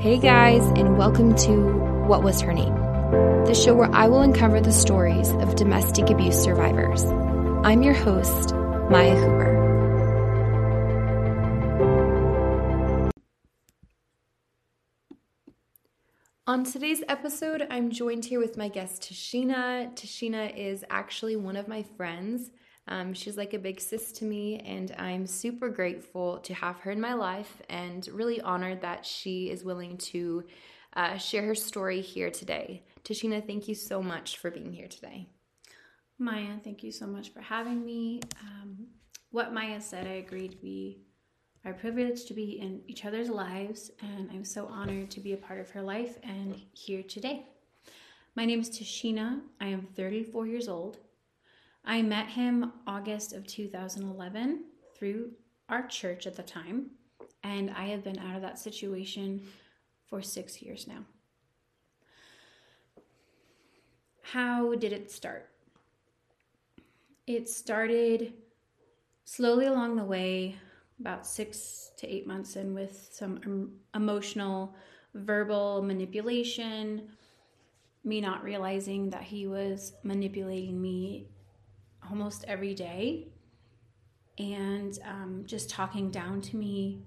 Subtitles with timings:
[0.00, 1.72] Hey guys, and welcome to
[2.06, 2.72] What Was Her Name?
[3.46, 7.02] The show where I will uncover the stories of domestic abuse survivors.
[7.64, 9.58] I'm your host, Maya Hooper.
[16.46, 19.92] On today's episode, I'm joined here with my guest Tasheena.
[19.96, 22.52] Tasheena is actually one of my friends.
[22.88, 26.90] Um, she's like a big sis to me, and I'm super grateful to have her
[26.90, 30.44] in my life and really honored that she is willing to
[30.94, 32.82] uh, share her story here today.
[33.04, 35.28] Tasheena, thank you so much for being here today.
[36.18, 38.20] Maya, thank you so much for having me.
[38.42, 38.88] Um,
[39.30, 40.58] what Maya said, I agreed.
[40.62, 41.02] We
[41.64, 45.36] are privileged to be in each other's lives, and I'm so honored to be a
[45.36, 47.44] part of her life and here today.
[48.34, 49.40] My name is Tasheena.
[49.60, 50.98] I am 34 years old.
[51.88, 55.30] I met him August of 2011 through
[55.70, 56.90] our church at the time,
[57.42, 59.40] and I have been out of that situation
[60.06, 61.06] for six years now.
[64.20, 65.48] How did it start?
[67.26, 68.34] It started
[69.24, 70.56] slowly along the way,
[71.00, 74.74] about six to eight months in, with some emotional,
[75.14, 77.08] verbal manipulation,
[78.04, 81.28] me not realizing that he was manipulating me
[82.10, 83.28] almost every day
[84.38, 87.02] and um, just talking down to me,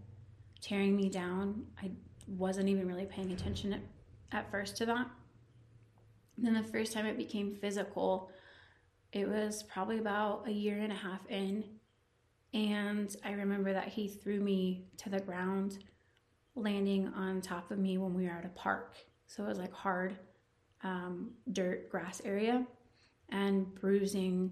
[0.62, 1.66] tearing me down.
[1.82, 1.92] I
[2.28, 3.82] wasn't even really paying attention at,
[4.32, 5.08] at first to that.
[6.38, 8.32] And then the first time it became physical,
[9.14, 11.64] it was probably about a year and a half in.
[12.54, 15.80] And I remember that he threw me to the ground,
[16.56, 18.98] landing on top of me when we were at a park.
[19.28, 20.18] So it was like hard
[20.84, 22.66] um, dirt, grass area,
[23.30, 24.52] and bruising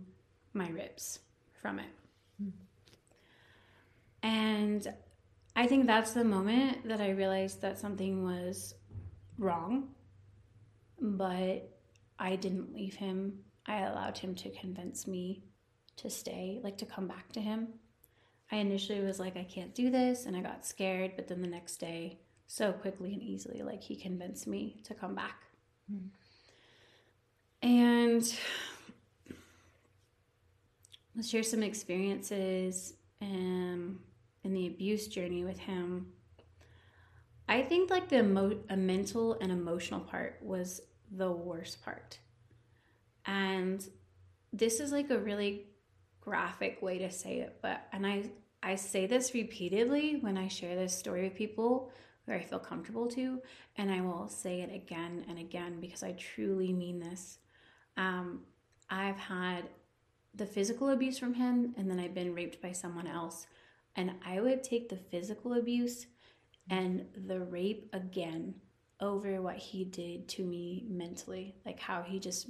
[0.54, 1.20] my ribs
[1.62, 1.90] from it.
[2.42, 2.52] Mm.
[4.24, 4.94] And
[5.56, 8.76] I think that's the moment that I realized that something was
[9.38, 9.90] wrong,
[11.00, 11.70] but
[12.18, 13.40] I didn't leave him.
[13.66, 15.44] I allowed him to convince me
[15.98, 17.68] to stay, like to come back to him.
[18.52, 21.48] I initially was like, I can't do this, and I got scared, but then the
[21.48, 25.44] next day, so quickly and easily, like he convinced me to come back.
[25.92, 26.08] Mm.
[27.62, 28.40] And
[31.20, 34.00] let's share some experiences um,
[34.46, 36.08] in the abuse journey with him.
[37.50, 40.80] I think like the emo- mental and emotional part was
[41.12, 42.18] the worst part.
[43.26, 43.86] And
[44.54, 45.66] this is like a really
[46.22, 48.32] graphic way to say it, but and I
[48.64, 51.92] I say this repeatedly when I share this story with people
[52.24, 53.42] where I feel comfortable to,
[53.76, 57.40] and I will say it again and again because I truly mean this.
[57.98, 58.44] Um,
[58.90, 59.66] I've had
[60.40, 63.46] the physical abuse from him and then I've been raped by someone else.
[63.96, 66.08] And I would take the physical abuse
[66.70, 68.56] and the rape again
[69.02, 71.56] over what he did to me mentally.
[71.66, 72.50] Like how he just,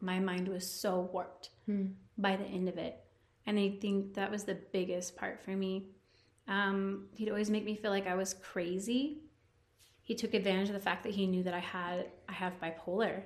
[0.00, 1.86] my mind was so warped hmm.
[2.18, 3.00] by the end of it.
[3.46, 5.88] And I think that was the biggest part for me.
[6.46, 9.22] Um, he'd always make me feel like I was crazy.
[10.02, 13.22] He took advantage of the fact that he knew that I had I have bipolar,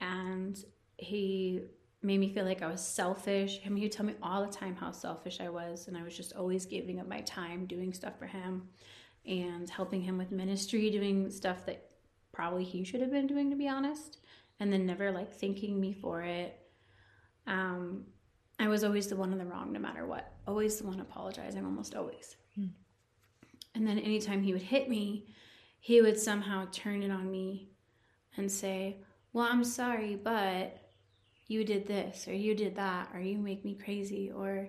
[0.00, 0.56] and
[0.96, 1.62] he
[2.08, 3.60] made me feel like I was selfish.
[3.64, 6.16] I mean, he'd tell me all the time how selfish I was, and I was
[6.16, 8.66] just always giving up my time doing stuff for him
[9.26, 11.90] and helping him with ministry, doing stuff that
[12.32, 14.20] probably he should have been doing, to be honest,
[14.58, 16.58] and then never like thanking me for it.
[17.46, 18.06] Um,
[18.58, 20.32] I was always the one in the wrong, no matter what.
[20.46, 22.36] Always the one apologizing, almost always.
[22.54, 22.68] Hmm.
[23.74, 25.26] And then anytime he would hit me,
[25.78, 27.68] he would somehow turn it on me
[28.38, 28.96] and say,
[29.34, 30.77] Well, I'm sorry, but
[31.48, 34.68] you did this or you did that or you make me crazy or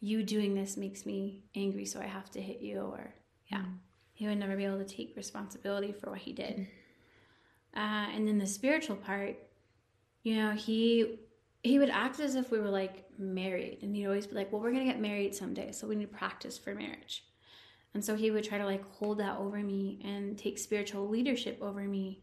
[0.00, 3.14] you doing this makes me angry so I have to hit you or
[3.46, 3.60] yeah.
[3.60, 3.78] Mm.
[4.12, 6.66] He would never be able to take responsibility for what he did.
[7.76, 9.36] Uh, and then the spiritual part,
[10.24, 11.20] you know, he
[11.62, 14.60] he would act as if we were like married and he'd always be like, Well,
[14.60, 17.24] we're gonna get married someday, so we need to practice for marriage.
[17.94, 21.58] And so he would try to like hold that over me and take spiritual leadership
[21.62, 22.22] over me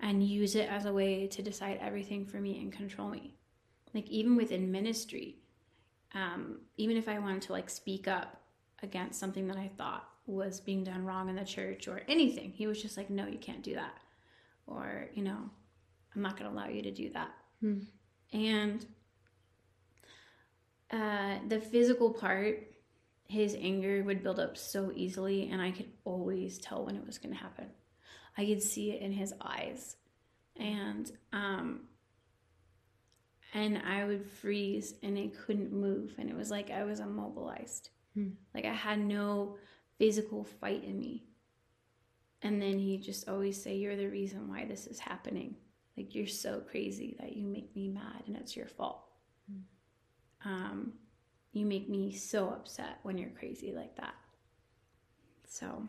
[0.00, 3.34] and use it as a way to decide everything for me and control me.
[3.94, 5.36] Like even within ministry,
[6.14, 8.40] um, even if I wanted to like speak up
[8.82, 12.66] against something that I thought was being done wrong in the church or anything, he
[12.66, 13.98] was just like, "No, you can't do that,"
[14.66, 15.50] or you know,
[16.14, 17.30] "I'm not going to allow you to do that."
[17.60, 17.80] Hmm.
[18.32, 18.86] And
[20.90, 22.66] uh, the physical part,
[23.26, 27.18] his anger would build up so easily, and I could always tell when it was
[27.18, 27.66] going to happen.
[28.36, 29.96] I could see it in his eyes.
[30.56, 31.82] And um
[33.54, 37.90] and I would freeze and I couldn't move and it was like I was immobilized.
[38.14, 38.30] Hmm.
[38.54, 39.56] Like I had no
[39.98, 41.24] physical fight in me.
[42.42, 45.54] And then he just always say, You're the reason why this is happening.
[45.96, 49.04] Like, you're so crazy that you make me mad and it's your fault.
[49.50, 49.62] Mm.
[50.44, 50.92] Um,
[51.52, 54.14] you make me so upset when you're crazy like that.
[55.46, 55.86] So,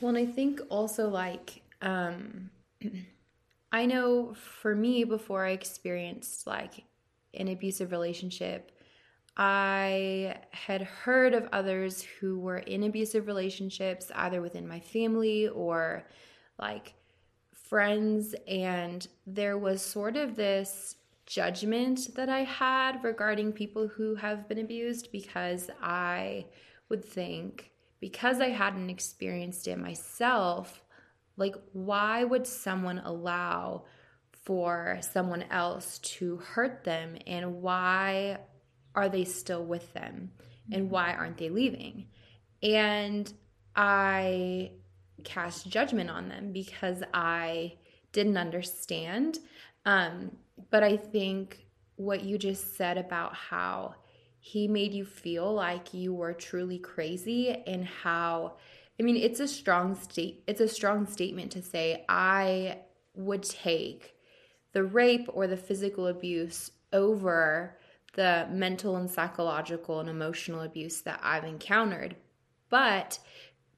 [0.00, 2.50] well, and I think also like, um,
[3.72, 6.84] I know for me, before I experienced like
[7.34, 8.72] an abusive relationship,
[9.36, 16.04] I had heard of others who were in abusive relationships, either within my family or
[16.58, 16.94] like
[17.52, 18.34] friends.
[18.48, 20.96] And there was sort of this
[21.26, 26.46] judgment that I had regarding people who have been abused because I
[26.88, 30.82] would think, because I hadn't experienced it myself,
[31.36, 33.84] like, why would someone allow
[34.32, 37.16] for someone else to hurt them?
[37.26, 38.38] And why
[38.94, 40.32] are they still with them?
[40.72, 42.06] And why aren't they leaving?
[42.62, 43.32] And
[43.74, 44.72] I
[45.24, 47.74] cast judgment on them because I
[48.12, 49.38] didn't understand.
[49.84, 50.32] Um,
[50.70, 51.66] but I think
[51.96, 53.94] what you just said about how
[54.40, 58.56] he made you feel like you were truly crazy and how
[59.00, 62.78] I mean, it's a strong state it's a strong statement to say I
[63.14, 64.14] would take
[64.72, 67.78] the rape or the physical abuse over
[68.14, 72.16] the mental and psychological and emotional abuse that I've encountered.
[72.70, 73.18] But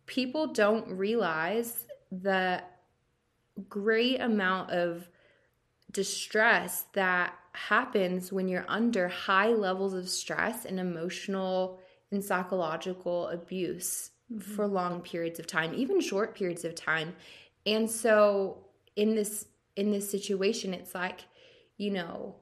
[0.06, 2.62] people don't realize the
[3.68, 5.08] great amount of
[5.90, 14.10] distress that happens when you're under high levels of stress and emotional and psychological abuse
[14.32, 14.40] mm-hmm.
[14.40, 17.14] for long periods of time, even short periods of time.
[17.66, 18.66] And so
[18.96, 19.46] in this
[19.76, 21.20] in this situation it's like,
[21.76, 22.36] you know,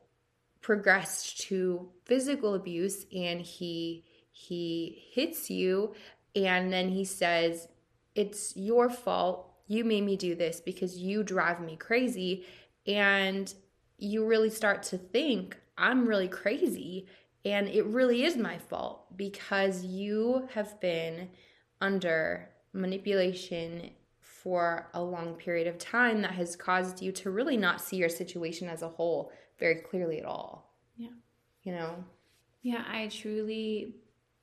[0.61, 5.95] progressed to physical abuse and he he hits you
[6.35, 7.69] and then he says
[8.15, 12.45] it's your fault you made me do this because you drive me crazy
[12.89, 13.55] and
[13.99, 17.07] you really start to think i'm really crazy
[17.45, 21.29] and it really is my fault because you have been
[21.81, 23.91] under manipulation
[24.21, 28.09] for a long period of time that has caused you to really not see your
[28.09, 30.75] situation as a whole very clearly at all.
[30.97, 31.09] Yeah.
[31.63, 32.05] You know?
[32.63, 33.97] Yeah, I truly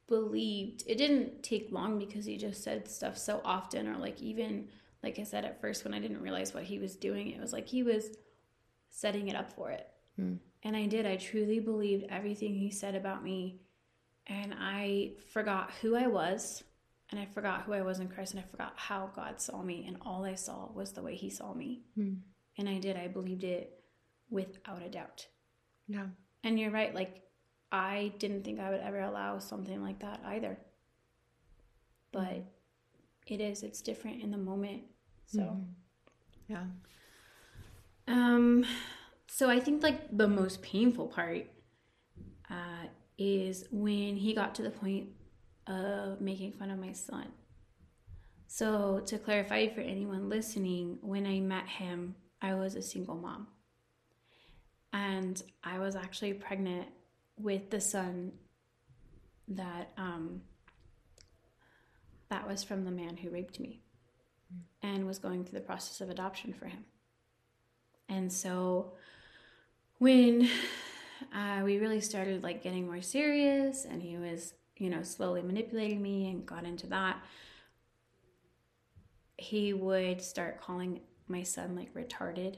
[0.07, 4.68] believed it didn't take long because he just said stuff so often, or like even
[5.03, 7.53] like I said at first when I didn't realize what he was doing, it was
[7.53, 8.15] like he was
[8.95, 9.88] setting it up for it.
[10.19, 10.39] Mm.
[10.63, 11.06] And I did.
[11.06, 13.59] I truly believed everything he said about me.
[14.27, 16.63] And I forgot who I was
[17.12, 19.86] and I forgot who I was in Christ and I forgot how God saw me
[19.88, 21.81] and all I saw was the way he saw me.
[22.00, 22.19] Mm.
[22.57, 22.95] And I did.
[22.95, 23.83] I believed it
[24.30, 25.27] without a doubt.
[25.88, 26.07] Yeah.
[26.44, 27.21] And you're right like
[27.71, 30.57] I didn't think I would ever allow something like that either.
[32.13, 32.45] But mm.
[33.27, 34.83] it is it's different in the moment.
[35.25, 35.65] So mm.
[36.48, 36.63] yeah.
[38.07, 38.66] Um
[39.28, 41.48] so I think like the most painful part
[42.50, 42.88] uh
[43.18, 45.07] is when he got to the point
[45.68, 47.28] of making fun of my son.
[48.48, 53.48] So, to clarify for anyone listening, when I met him, I was a single mom.
[54.94, 56.88] And I was actually pregnant
[57.38, 58.31] with the son
[59.50, 60.42] that um,
[62.30, 63.81] that was from the man who raped me
[64.82, 66.86] and was going through the process of adoption for him.
[68.09, 68.93] And so
[69.97, 70.50] when
[71.33, 76.01] uh, we really started like getting more serious and he was you know, slowly manipulating
[76.01, 77.24] me and got into that,
[79.38, 82.57] he would start calling my son like retarded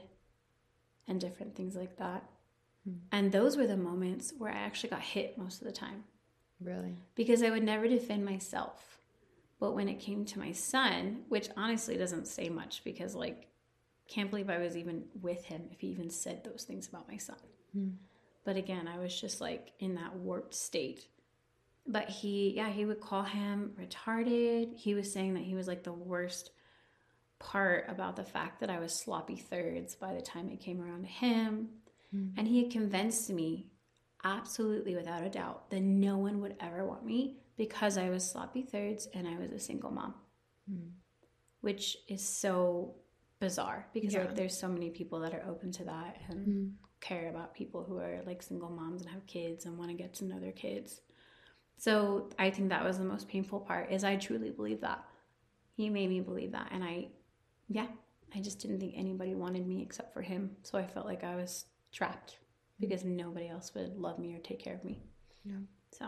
[1.06, 2.24] and different things like that.
[2.84, 2.96] Hmm.
[3.12, 6.04] And those were the moments where I actually got hit most of the time.
[6.60, 6.96] Really?
[7.14, 8.98] Because I would never defend myself.
[9.60, 13.48] But when it came to my son, which honestly doesn't say much because, like,
[14.08, 17.18] can't believe I was even with him if he even said those things about my
[17.18, 17.36] son.
[17.72, 17.90] Hmm.
[18.44, 21.06] But again, I was just like in that warped state
[21.88, 25.82] but he yeah he would call him retarded he was saying that he was like
[25.82, 26.50] the worst
[27.38, 31.02] part about the fact that i was sloppy thirds by the time it came around
[31.02, 31.68] to him
[32.14, 32.30] mm.
[32.36, 33.66] and he had convinced me
[34.24, 38.62] absolutely without a doubt that no one would ever want me because i was sloppy
[38.62, 40.14] thirds and i was a single mom
[40.70, 40.90] mm.
[41.62, 42.94] which is so
[43.40, 44.20] bizarre because yeah.
[44.20, 46.70] like there's so many people that are open to that and mm.
[47.00, 50.12] care about people who are like single moms and have kids and want to get
[50.12, 51.02] to know their kids
[51.78, 55.04] so I think that was the most painful part is I truly believe that.
[55.76, 56.68] He made me believe that.
[56.72, 57.06] And I,
[57.68, 57.86] yeah,
[58.34, 60.56] I just didn't think anybody wanted me except for him.
[60.64, 62.38] So I felt like I was trapped
[62.80, 65.00] because nobody else would love me or take care of me.
[65.44, 65.54] Yeah.
[65.92, 66.06] So,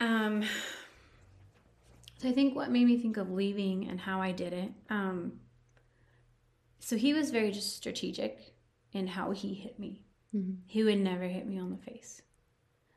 [0.00, 0.42] um,
[2.20, 4.70] So I think what made me think of leaving and how I did it.
[4.90, 5.40] Um,
[6.78, 8.54] so he was very just strategic
[8.92, 10.02] in how he hit me.
[10.36, 10.56] Mm-hmm.
[10.66, 12.20] He would never hit me on the face.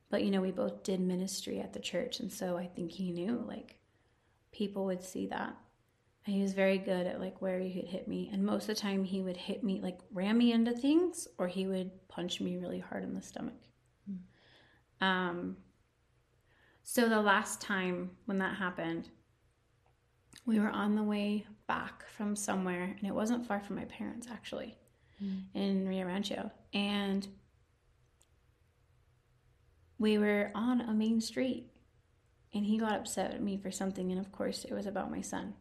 [0.09, 3.11] But you know, we both did ministry at the church, and so I think he
[3.11, 3.77] knew like
[4.51, 5.55] people would see that.
[6.25, 8.29] And he was very good at like where he could hit me.
[8.31, 11.47] And most of the time he would hit me like ram me into things or
[11.47, 13.61] he would punch me really hard in the stomach.
[14.09, 15.05] Mm.
[15.05, 15.57] Um
[16.83, 19.09] so the last time when that happened,
[20.45, 24.27] we were on the way back from somewhere, and it wasn't far from my parents
[24.29, 24.77] actually,
[25.23, 25.43] mm.
[25.53, 26.51] in Rio Rancho.
[26.73, 27.27] And
[29.97, 31.71] we were on a main street,
[32.53, 35.21] and he got upset at me for something, and of course, it was about my
[35.21, 35.53] son.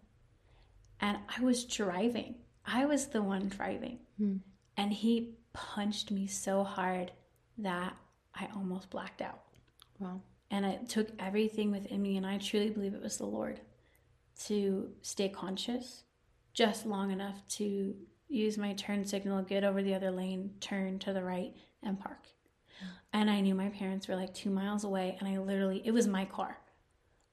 [1.00, 2.36] And I was driving,
[2.66, 4.40] I was the one driving, mm.
[4.76, 7.12] and he punched me so hard
[7.58, 7.96] that
[8.34, 9.42] I almost blacked out.
[10.00, 10.22] Wow.
[10.52, 13.60] And it took everything within me, and I truly believe it was the Lord
[14.44, 16.04] to stay conscious
[16.52, 17.94] just long enough to
[18.28, 22.26] use my turn signal, get over the other lane, turn to the right, and park.
[23.14, 26.06] And I knew my parents were like two miles away, and I literally, it was
[26.06, 26.58] my car.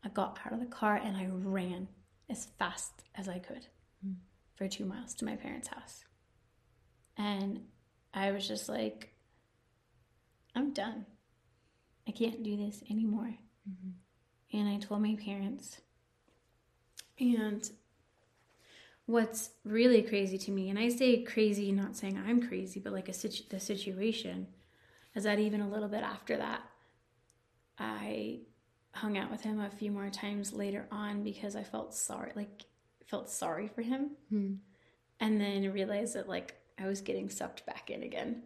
[0.04, 1.90] I got out of the car and I ran
[2.30, 3.68] as fast as I could
[4.56, 6.06] for two miles to my parents' house.
[7.18, 7.62] And
[8.14, 9.14] I was just like,
[10.56, 11.06] I'm done.
[12.10, 13.36] I can't do this anymore.
[13.70, 14.58] Mm-hmm.
[14.58, 15.80] And I told my parents.
[17.20, 17.70] And
[19.06, 23.10] what's really crazy to me, and I say crazy, not saying I'm crazy, but like
[23.10, 24.48] a situ- the situation,
[25.14, 26.64] is that even a little bit after that,
[27.78, 28.40] I
[28.94, 32.64] hung out with him a few more times later on because I felt sorry, like
[33.06, 34.54] felt sorry for him, hmm.
[35.20, 38.44] and then realized that like I was getting sucked back in again.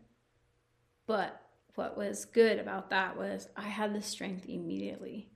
[1.07, 1.42] But
[1.75, 5.29] what was good about that was I had the strength immediately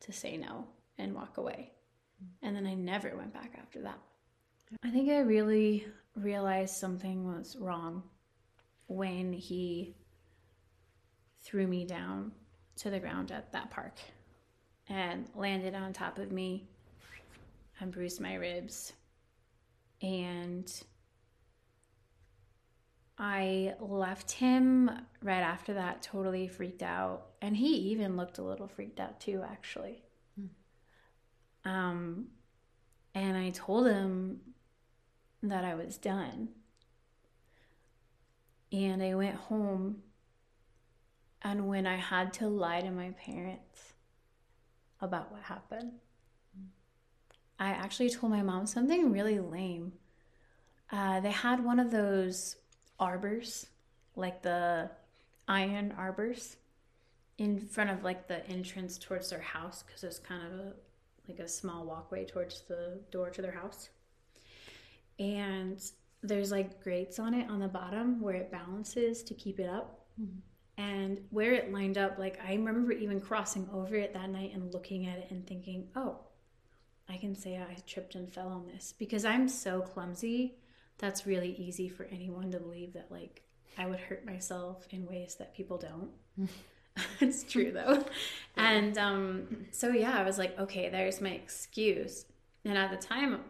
[0.00, 0.66] to say no
[0.98, 1.72] and walk away.
[2.42, 3.98] And then I never went back after that.
[4.82, 8.02] I think I really realized something was wrong
[8.86, 9.94] when he
[11.40, 12.32] threw me down
[12.76, 13.98] to the ground at that park
[14.88, 16.68] and landed on top of me
[17.80, 18.92] and bruised my ribs.
[20.00, 20.72] And
[23.18, 24.90] I left him
[25.22, 27.26] right after that, totally freaked out.
[27.40, 30.02] And he even looked a little freaked out too, actually.
[30.36, 31.70] Hmm.
[31.70, 32.26] Um,
[33.14, 34.40] and I told him
[35.42, 36.48] that I was done.
[38.70, 40.02] And I went home.
[41.42, 43.92] And when I had to lie to my parents
[45.00, 45.92] about what happened,
[47.58, 49.92] I actually told my mom something really lame.
[50.90, 52.56] Uh, they had one of those
[53.02, 53.66] arbors,
[54.14, 54.90] like the
[55.48, 56.56] iron arbors,
[57.38, 60.72] in front of like the entrance towards their house because it's kind of a
[61.28, 63.90] like a small walkway towards the door to their house.
[65.18, 65.80] And
[66.22, 70.00] there's like grates on it on the bottom where it balances to keep it up.
[70.20, 70.38] Mm-hmm.
[70.78, 74.72] And where it lined up, like I remember even crossing over it that night and
[74.72, 76.18] looking at it and thinking, oh,
[77.08, 80.54] I can say I tripped and fell on this because I'm so clumsy
[80.98, 83.42] that's really easy for anyone to believe that like
[83.78, 86.48] I would hurt myself in ways that people don't.
[87.20, 88.04] it's true though.
[88.56, 92.26] And um, so yeah, I was like, okay, there's my excuse.
[92.64, 93.40] And at the time,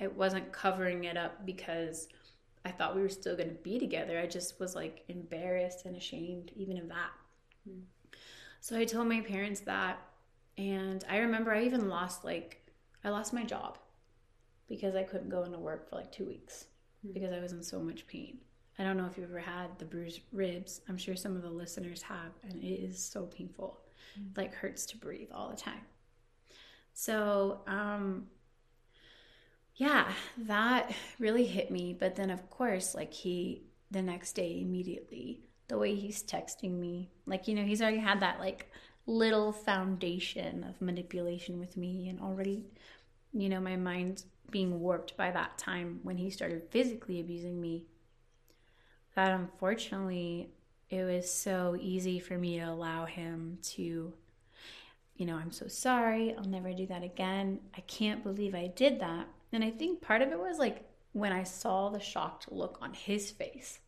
[0.00, 2.08] it wasn't covering it up because
[2.64, 4.18] I thought we were still going to be together.
[4.18, 7.10] I just was like embarrassed and ashamed even of that.
[7.68, 7.82] Mm.
[8.60, 9.98] So I told my parents that.
[10.56, 12.62] And I remember I even lost like,
[13.02, 13.78] I lost my job
[14.68, 16.66] because I couldn't go into work for like two weeks
[17.12, 18.38] because I was in so much pain.
[18.78, 20.80] I don't know if you've ever had the bruised ribs.
[20.88, 23.78] I'm sure some of the listeners have, and it is so painful.
[24.18, 24.36] Mm.
[24.36, 25.82] Like hurts to breathe all the time.
[26.92, 28.28] So, um,
[29.76, 31.96] yeah, that really hit me.
[31.98, 37.10] But then, of course, like he, the next day, immediately, the way he's texting me,
[37.26, 38.70] like, you know, he's already had that like
[39.06, 42.64] little foundation of manipulation with me and already,
[43.32, 47.84] you know, my mind being warped by that time when he started physically abusing me
[49.14, 50.50] that unfortunately
[50.90, 54.12] it was so easy for me to allow him to
[55.16, 59.00] you know i'm so sorry i'll never do that again i can't believe i did
[59.00, 62.78] that and i think part of it was like when i saw the shocked look
[62.80, 63.78] on his face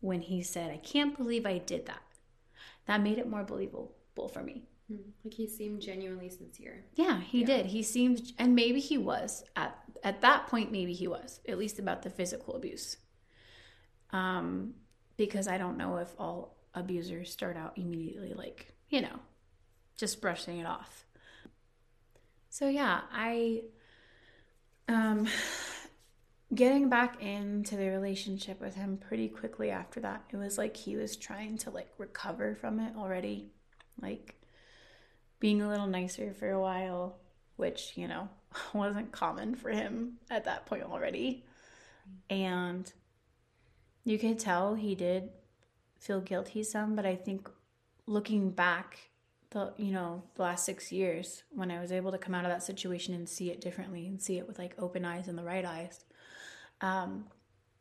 [0.00, 2.02] when he said i can't believe i did that
[2.88, 4.64] that made it more believable for me.
[4.90, 6.84] Like he seemed genuinely sincere.
[6.94, 7.46] Yeah, he yeah.
[7.46, 7.66] did.
[7.66, 10.72] He seemed, and maybe he was at at that point.
[10.72, 12.96] Maybe he was at least about the physical abuse.
[14.10, 14.74] Um,
[15.18, 19.18] because I don't know if all abusers start out immediately like you know,
[19.96, 21.04] just brushing it off.
[22.48, 23.62] So yeah, I
[24.88, 25.28] um
[26.54, 30.22] getting back into the relationship with him pretty quickly after that.
[30.30, 33.50] It was like he was trying to like recover from it already.
[34.00, 34.37] Like
[35.40, 37.16] being a little nicer for a while,
[37.56, 38.28] which, you know,
[38.72, 41.44] wasn't common for him at that point already.
[42.30, 42.90] And
[44.04, 45.30] you could tell he did
[45.98, 47.50] feel guilty some, but I think
[48.06, 49.10] looking back
[49.50, 52.50] the you know the last six years when i was able to come out of
[52.50, 55.44] that situation and see it differently and see it with like open eyes and the
[55.44, 56.04] right eyes
[56.80, 57.24] um,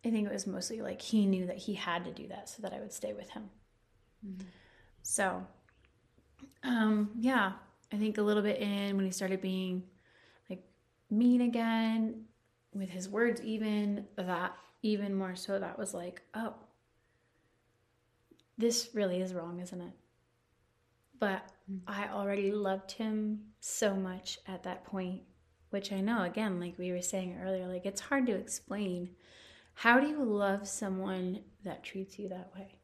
[0.05, 2.61] i think it was mostly like he knew that he had to do that so
[2.61, 3.49] that i would stay with him
[4.25, 4.47] mm-hmm.
[5.01, 5.45] so
[6.67, 7.53] um, yeah
[7.91, 9.83] i think a little bit in when he started being
[10.49, 10.63] like
[11.09, 12.23] mean again
[12.73, 16.53] with his words even that even more so that was like oh
[18.57, 19.93] this really is wrong isn't it
[21.19, 21.79] but mm.
[21.87, 25.21] I already loved him so much at that point,
[25.69, 29.09] which I know, again, like we were saying earlier, like it's hard to explain.
[29.73, 32.79] How do you love someone that treats you that way?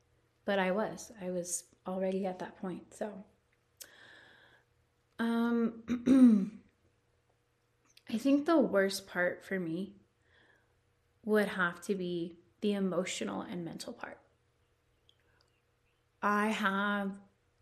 [0.46, 2.94] But I was, I was already at that point.
[2.94, 3.12] So,
[5.20, 6.51] um,
[8.10, 9.93] I think the worst part for me
[11.25, 14.20] would have to be the emotional and mental part.
[16.22, 17.12] I have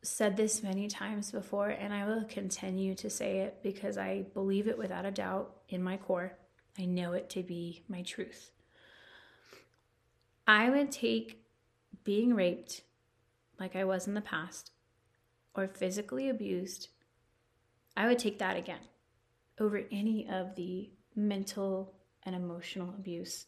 [0.04, 4.68] said this many times before, and I will continue to say it because I believe
[4.68, 6.38] it without a doubt in my core.
[6.78, 8.52] I know it to be my truth.
[10.48, 11.44] I would take
[12.04, 12.82] being raped,
[13.60, 14.72] like I was in the past,
[15.56, 16.90] or physically abused,
[17.96, 18.80] I would take that again
[19.60, 21.94] over any of the mental
[22.24, 23.46] and emotional abuse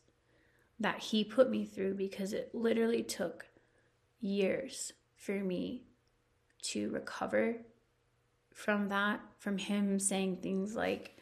[0.79, 3.45] that he put me through because it literally took
[4.19, 5.83] years for me
[6.62, 7.57] to recover
[8.53, 11.17] from that, from him saying things like,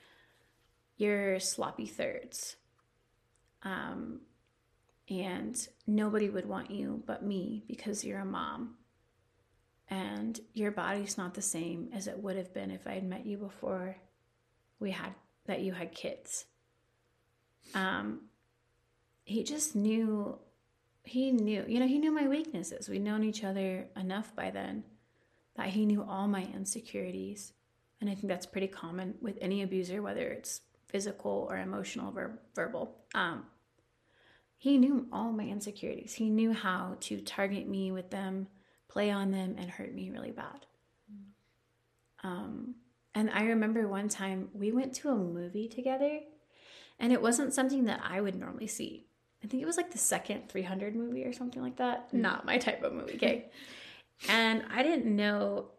[0.97, 2.55] You're sloppy thirds.
[3.63, 4.21] Um,
[5.09, 8.75] and nobody would want you but me because you're a mom.
[9.91, 13.25] And your body's not the same as it would have been if I had met
[13.25, 13.97] you before
[14.79, 15.13] we had
[15.45, 16.45] that you had kids.
[17.75, 18.21] Um,
[19.25, 20.39] he just knew
[21.03, 24.83] he knew you know he knew my weaknesses we'd known each other enough by then
[25.55, 27.53] that he knew all my insecurities.
[27.99, 32.39] And I think that's pretty common with any abuser, whether it's physical or emotional or
[32.55, 32.95] verbal.
[33.13, 33.45] Um,
[34.57, 36.13] he knew all my insecurities.
[36.13, 38.47] He knew how to target me with them,
[38.91, 40.65] play on them, and hurt me really bad.
[42.23, 42.75] Um,
[43.15, 46.19] and I remember one time we went to a movie together,
[46.99, 49.05] and it wasn't something that I would normally see.
[49.43, 52.07] I think it was like the second 300 movie or something like that.
[52.09, 52.21] Mm-hmm.
[52.21, 53.45] Not my type of movie, okay?
[54.29, 55.71] And I didn't know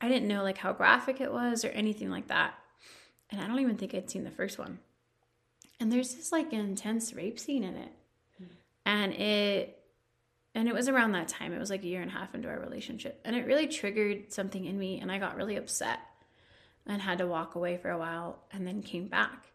[0.00, 2.54] I didn't know like how graphic it was or anything like that.
[3.30, 4.80] And I don't even think I'd seen the first one.
[5.78, 7.92] And there's this like intense rape scene in it.
[8.42, 8.46] Mm.
[8.84, 9.79] And it
[10.54, 11.52] and it was around that time.
[11.52, 13.20] It was like a year and a half into our relationship.
[13.24, 16.00] And it really triggered something in me and I got really upset
[16.86, 19.46] and had to walk away for a while and then came back.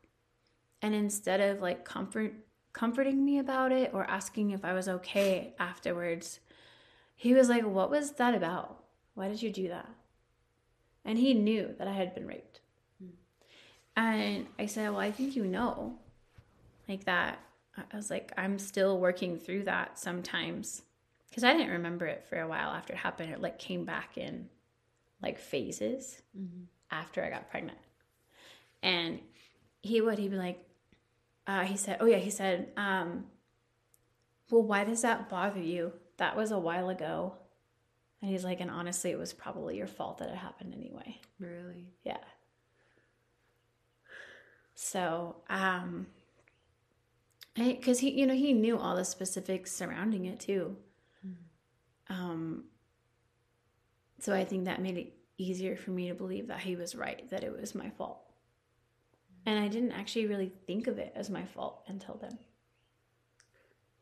[0.82, 2.34] And instead of like comfort
[2.72, 6.40] comforting me about it or asking if I was okay afterwards,
[7.16, 8.84] he was like, What was that about?
[9.16, 9.90] Why did you do that?
[11.04, 12.62] And he knew that I had been raped.
[13.96, 15.98] And I said, Well, I think you know.
[16.88, 17.40] Like that.
[17.78, 20.84] I was like, I'm still working through that sometimes.
[21.36, 23.34] Because I didn't remember it for a while after it happened.
[23.34, 24.48] It like came back in
[25.22, 26.64] like phases mm-hmm.
[26.92, 27.78] after I got pregnant.
[28.82, 29.20] And
[29.82, 30.64] he would, he'd be like,
[31.46, 33.26] uh, he said, Oh, yeah, he said, um,
[34.50, 35.92] Well, why does that bother you?
[36.18, 37.34] that was a while ago.
[38.22, 41.20] And he's like, and honestly, it was probably your fault that it happened anyway.
[41.40, 41.94] Really?
[42.04, 42.18] Yeah.
[44.74, 46.08] So, um,
[47.56, 50.76] because he, you know, he knew all the specifics surrounding it too.
[52.10, 52.66] Um,
[54.20, 57.30] so I think that made it easier for me to believe that he was right,
[57.30, 58.22] that it was my fault.
[59.46, 62.38] And I didn't actually really think of it as my fault until then.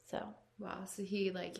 [0.10, 0.26] So,
[0.60, 0.86] wow.
[0.86, 1.58] So he like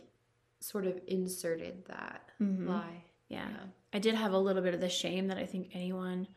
[0.60, 2.70] sort of inserted that mm-hmm.
[2.70, 3.04] lie.
[3.28, 3.48] Yeah.
[3.50, 3.66] yeah.
[3.92, 6.28] I did have a little bit of the shame that I think anyone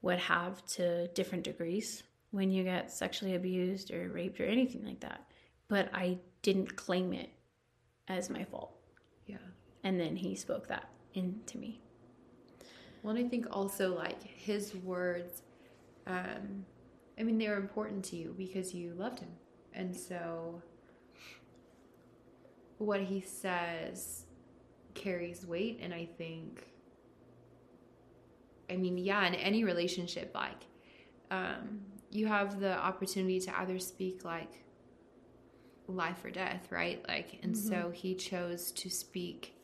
[0.00, 2.02] would have to different degrees
[2.32, 5.24] when you get sexually abused or raped or anything like that.
[5.68, 7.30] But I didn't claim it
[8.08, 8.74] as my fault.
[9.26, 9.36] Yeah.
[9.84, 11.80] And then he spoke that into me.
[13.02, 15.42] Well, and I think also like his words,
[16.06, 16.64] um,
[17.18, 19.30] I mean, they were important to you because you loved him.
[19.74, 20.62] And so
[22.78, 24.24] what he says
[24.94, 26.66] carries weight and I think
[28.70, 30.66] I mean, yeah, in any relationship like
[31.30, 31.80] um,
[32.10, 34.64] you have the opportunity to either speak like
[35.96, 37.04] life or death, right?
[37.08, 37.68] Like, and mm-hmm.
[37.68, 39.54] so he chose to speak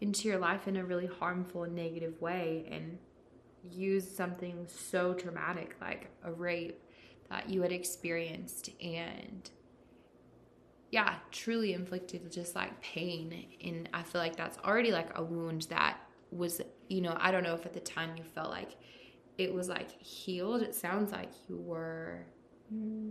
[0.00, 2.98] into your life in a really harmful and negative way and
[3.70, 6.82] use something so traumatic like a rape
[7.28, 9.50] that you had experienced and
[10.90, 13.46] yeah, truly inflicted just like pain.
[13.64, 15.98] And I feel like that's already like a wound that
[16.32, 18.76] was, you know, I don't know if at the time you felt like
[19.38, 20.62] it was like healed.
[20.62, 22.26] It sounds like you were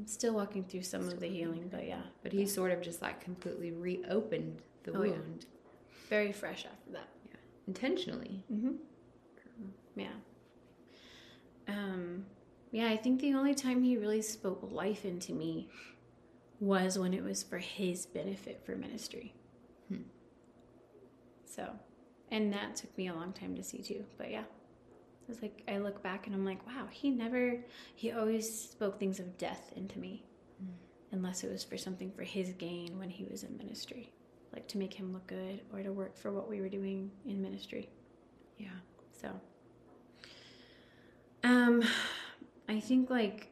[0.06, 2.02] still walking through some of the healing, but yeah.
[2.24, 5.46] But he sort of just like completely reopened the oh, wound.
[5.46, 5.70] Yeah.
[6.10, 7.10] Very fresh after that.
[7.30, 7.38] Yeah.
[7.68, 8.44] Intentionally.
[8.52, 8.72] Mm-hmm.
[9.96, 10.08] Yeah.
[11.68, 12.26] Um,
[12.72, 15.70] yeah, I think the only time he really spoke life into me
[16.60, 19.34] was when it was for his benefit for ministry.
[19.88, 20.04] Hmm.
[21.46, 21.70] So,
[22.32, 24.06] and that took me a long time to see too.
[24.18, 24.44] But yeah,
[25.30, 27.58] it's like I look back and I'm like, wow, he never,
[27.96, 30.24] he always spoke things of death into me,
[30.60, 30.72] hmm.
[31.12, 34.12] unless it was for something for his gain when he was in ministry,
[34.54, 37.42] like to make him look good or to work for what we were doing in
[37.42, 37.90] ministry.
[38.58, 38.70] Yeah.
[39.22, 39.30] So,
[41.44, 41.84] um,
[42.68, 43.50] I think like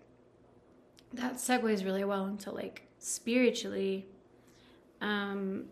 [1.14, 4.06] that segues really well into like spiritually
[5.02, 5.66] um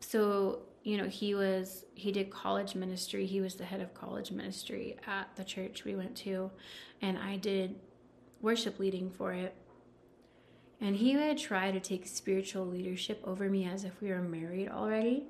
[0.00, 4.30] so you know he was he did college ministry he was the head of college
[4.30, 6.50] ministry at the church we went to
[7.00, 7.76] and i did
[8.40, 9.54] worship leading for it
[10.80, 14.68] and he would try to take spiritual leadership over me as if we were married
[14.68, 15.24] already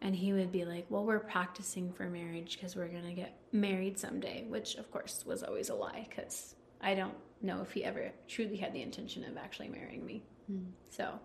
[0.00, 3.38] and he would be like well we're practicing for marriage because we're going to get
[3.52, 7.84] married someday which of course was always a lie because i don't know if he
[7.84, 10.22] ever truly had the intention of actually marrying me.
[10.50, 10.66] Mm.
[10.90, 11.18] So,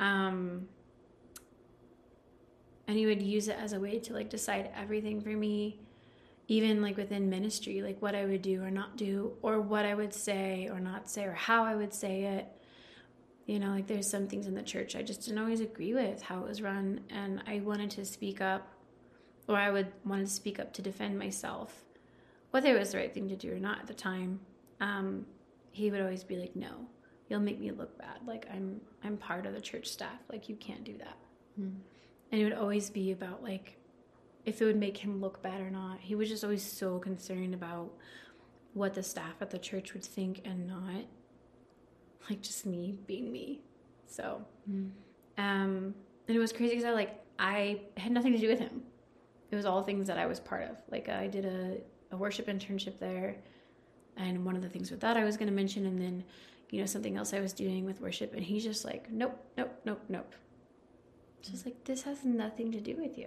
[0.00, 0.68] um,
[2.86, 5.80] and he would use it as a way to like decide everything for me,
[6.48, 9.94] even like within ministry, like what I would do or not do, or what I
[9.94, 12.46] would say or not say, or how I would say it.
[13.46, 16.22] You know, like there's some things in the church I just didn't always agree with
[16.22, 18.68] how it was run, and I wanted to speak up,
[19.48, 21.84] or I would wanted to speak up to defend myself,
[22.50, 24.40] whether it was the right thing to do or not at the time.
[24.80, 25.26] Um,
[25.72, 26.86] he would always be like, "No,
[27.28, 28.26] you'll make me look bad.
[28.26, 30.20] Like I'm I'm part of the church staff.
[30.30, 31.16] Like you can't do that."
[31.60, 31.74] Mm.
[32.34, 33.76] And it would always be about like
[34.44, 36.00] if it would make him look bad or not.
[36.00, 37.92] He was just always so concerned about
[38.72, 41.04] what the staff at the church would think and not
[42.28, 43.60] like just me being me.
[44.08, 44.90] So, mm.
[45.38, 45.94] um,
[46.26, 48.82] and it was crazy because I like I had nothing to do with him.
[49.52, 50.82] It was all things that I was part of.
[50.90, 51.76] Like I did a,
[52.10, 53.36] a worship internship there
[54.16, 56.24] and one of the things with that I was going to mention, and then
[56.70, 59.78] you know something else I was doing with worship, and he's just like, nope, nope,
[59.84, 60.34] nope, nope.
[61.44, 63.26] It's just like this has nothing to do with you,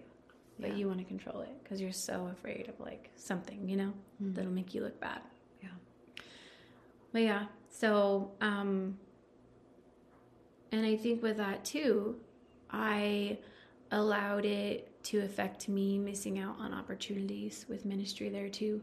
[0.59, 0.75] but yeah.
[0.75, 4.33] you want to control it because you're so afraid of like something, you know, mm-hmm.
[4.33, 5.21] that'll make you look bad.
[5.61, 5.69] Yeah.
[7.11, 8.97] But yeah, so um,
[10.71, 12.15] and I think with that too,
[12.71, 13.37] I
[13.91, 18.81] allowed it to affect me missing out on opportunities with ministry there too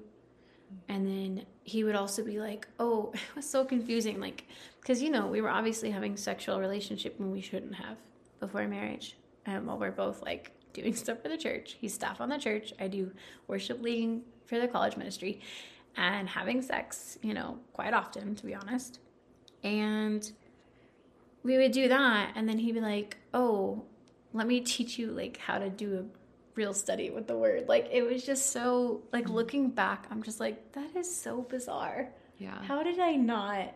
[0.88, 4.44] and then he would also be like oh it was so confusing like
[4.80, 7.98] because you know we were obviously having sexual relationship when we shouldn't have
[8.40, 12.28] before marriage and while we're both like doing stuff for the church he's staff on
[12.28, 13.10] the church i do
[13.46, 15.40] worship leading for the college ministry
[15.96, 18.98] and having sex you know quite often to be honest
[19.62, 20.32] and
[21.42, 23.82] we would do that and then he'd be like oh
[24.32, 26.04] let me teach you like how to do a
[26.56, 27.68] real study with the word.
[27.68, 32.10] Like it was just so like looking back, I'm just like that is so bizarre.
[32.38, 32.62] Yeah.
[32.62, 33.74] How did I not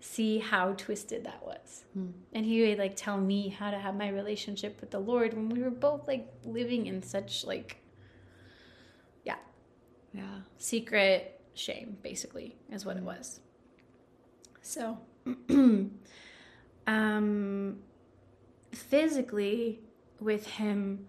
[0.00, 1.84] see how twisted that was?
[1.96, 2.12] Mm.
[2.32, 5.48] And he would like tell me how to have my relationship with the Lord when
[5.48, 7.78] we were both like living in such like
[9.24, 9.36] yeah.
[10.12, 10.40] Yeah.
[10.58, 13.40] Secret shame basically is what it was.
[14.62, 14.98] So
[16.86, 17.78] um
[18.72, 19.80] physically
[20.20, 21.06] with him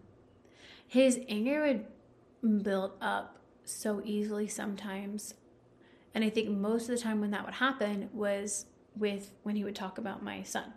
[0.87, 5.35] his anger would build up so easily sometimes.
[6.15, 9.63] And I think most of the time when that would happen was with when he
[9.63, 10.73] would talk about my son.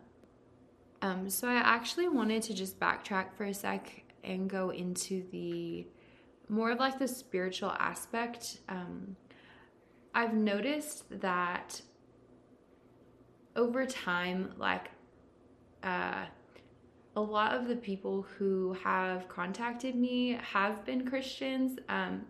[1.00, 5.86] Um, so I actually wanted to just backtrack for a sec and go into the
[6.48, 8.58] more of like the spiritual aspect.
[8.68, 9.16] Um,
[10.14, 11.80] I've noticed that
[13.56, 14.90] over time, like,
[15.82, 16.26] uh,
[17.16, 21.78] a lot of the people who have contacted me have been Christians.
[21.88, 22.22] Um,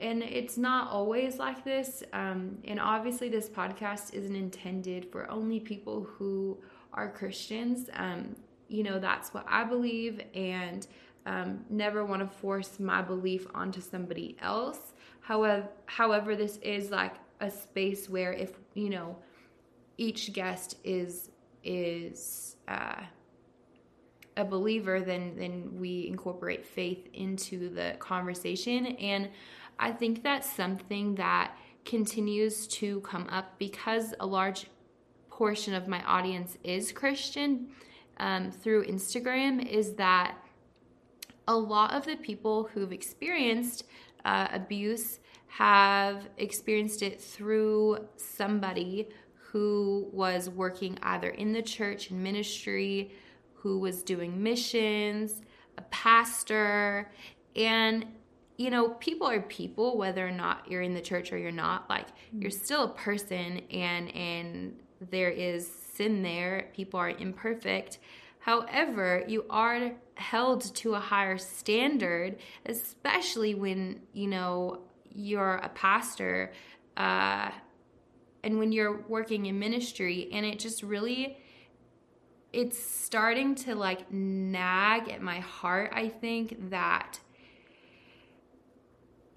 [0.00, 2.02] and it's not always like this.
[2.12, 6.58] Um, and obviously, this podcast isn't intended for only people who
[6.92, 7.90] are Christians.
[7.94, 8.34] Um,
[8.68, 10.86] you know, that's what I believe, and
[11.26, 14.94] um, never want to force my belief onto somebody else.
[15.20, 19.16] However, however, this is like a space where if you know,
[19.98, 21.30] each guest is
[21.62, 23.02] is uh,
[24.36, 29.28] a believer, then then we incorporate faith into the conversation, and
[29.80, 34.66] I think that's something that continues to come up because a large
[35.30, 37.68] portion of my audience is Christian
[38.18, 39.66] um, through Instagram.
[39.66, 40.36] Is that
[41.48, 43.84] a lot of the people who've experienced
[44.26, 52.22] uh, abuse have experienced it through somebody who was working either in the church and
[52.22, 53.12] ministry,
[53.54, 55.40] who was doing missions,
[55.78, 57.10] a pastor,
[57.56, 58.04] and
[58.60, 61.88] you know, people are people whether or not you're in the church or you're not.
[61.88, 62.42] Like mm-hmm.
[62.42, 64.78] you're still a person and and
[65.10, 66.68] there is sin there.
[66.74, 68.00] People are imperfect.
[68.38, 76.52] However, you are held to a higher standard, especially when, you know, you're a pastor
[76.98, 77.50] uh,
[78.44, 80.28] and when you're working in ministry.
[80.32, 81.38] And it just really,
[82.52, 87.20] it's starting to like nag at my heart, I think, that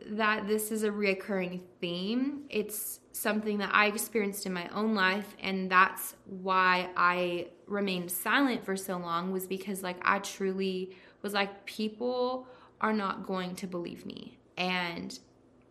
[0.08, 2.44] that this is a reoccurring theme.
[2.50, 8.66] It's something that I experienced in my own life, and that's why I remained silent
[8.66, 12.48] for so long, was because, like, I truly was like, people
[12.82, 14.38] are not going to believe me.
[14.58, 15.18] And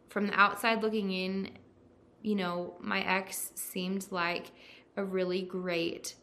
[0.08, 1.50] from the outside looking in,
[2.22, 4.52] you know, my ex seemed like
[4.96, 6.14] a really great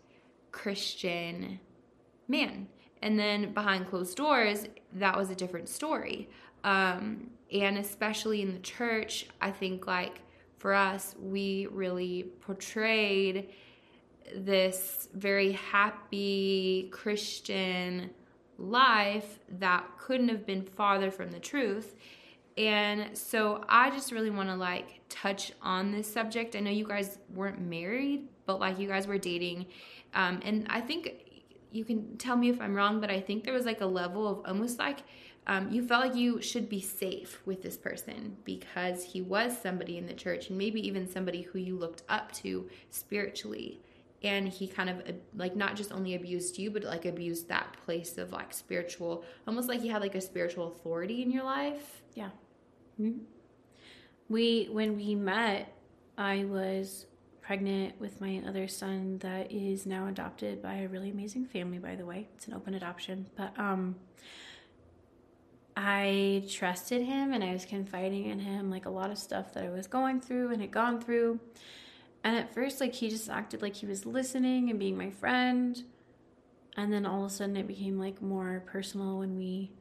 [0.52, 1.60] Christian
[2.28, 2.68] man.
[3.02, 6.30] And then behind closed doors, that was a different story.
[6.64, 10.22] Um, and especially in the church, I think like
[10.58, 13.50] for us, we really portrayed
[14.36, 18.12] this very happy Christian
[18.58, 21.96] life that couldn't have been farther from the truth.
[22.58, 26.56] And so I just really want to like touch on this subject.
[26.56, 29.68] I know you guys weren't married, but like you guys were dating.
[30.14, 31.14] Um, and I think
[31.72, 34.28] you can tell me if I'm wrong, but I think there was like a level
[34.28, 35.00] of almost like
[35.50, 39.98] um, you felt like you should be safe with this person because he was somebody
[39.98, 43.82] in the church and maybe even somebody who you looked up to spiritually.
[44.22, 47.76] And he kind of uh, like not just only abused you but like abused that
[47.84, 52.04] place of like spiritual almost like he had like a spiritual authority in your life.
[52.14, 52.30] Yeah.
[53.02, 53.24] Mm-hmm.
[54.28, 55.74] we when we met
[56.18, 57.06] i was
[57.42, 61.96] pregnant with my other son that is now adopted by a really amazing family by
[61.96, 62.28] the way.
[62.36, 63.26] It's an open adoption.
[63.36, 63.96] But um
[65.82, 69.64] I trusted him and I was confiding in him like a lot of stuff that
[69.64, 71.40] I was going through and had gone through.
[72.22, 75.82] And at first, like, he just acted like he was listening and being my friend.
[76.76, 79.72] And then all of a sudden, it became like more personal when we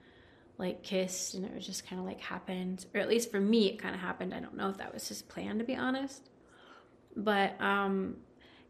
[0.56, 2.86] like kissed and it was just kind of like happened.
[2.94, 4.32] Or at least for me, it kind of happened.
[4.32, 6.30] I don't know if that was his plan, to be honest.
[7.16, 8.18] But um,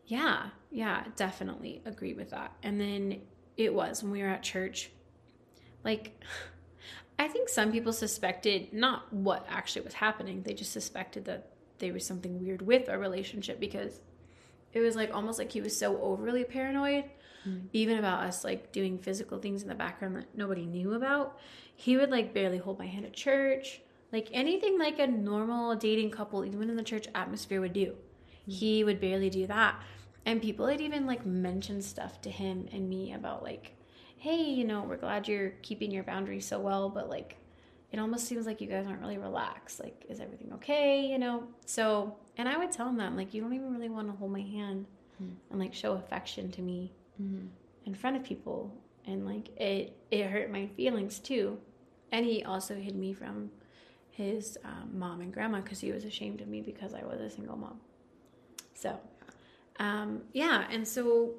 [0.06, 2.54] yeah, yeah, definitely agree with that.
[2.62, 3.20] And then
[3.58, 4.92] it was when we were at church.
[5.84, 6.24] Like,
[7.18, 10.42] I think some people suspected not what actually was happening.
[10.42, 14.00] They just suspected that there was something weird with our relationship because
[14.72, 17.04] it was like almost like he was so overly paranoid,
[17.46, 17.62] mm.
[17.72, 21.38] even about us like doing physical things in the background that nobody knew about.
[21.74, 23.80] He would like barely hold my hand at church,
[24.12, 27.94] like anything like a normal dating couple, even in the church atmosphere, would do.
[28.48, 28.52] Mm.
[28.52, 29.80] He would barely do that.
[30.24, 33.74] And people had even like mentioned stuff to him and me about like
[34.18, 37.36] hey, you know, we're glad you're keeping your boundaries so well, but like
[37.90, 39.80] it almost seems like you guys aren't really relaxed.
[39.80, 41.06] Like, is everything okay?
[41.06, 41.44] You know?
[41.64, 44.30] So, and I would tell him that, like, you don't even really want to hold
[44.30, 44.86] my hand
[45.22, 45.30] mm.
[45.50, 47.46] and like show affection to me mm-hmm.
[47.86, 48.74] in front of people.
[49.06, 51.58] And like, it, it hurt my feelings too.
[52.12, 53.50] And he also hid me from
[54.10, 57.30] his um, mom and grandma because he was ashamed of me because I was a
[57.30, 57.80] single mom.
[58.74, 59.00] So,
[59.78, 60.66] um, yeah.
[60.70, 61.36] And so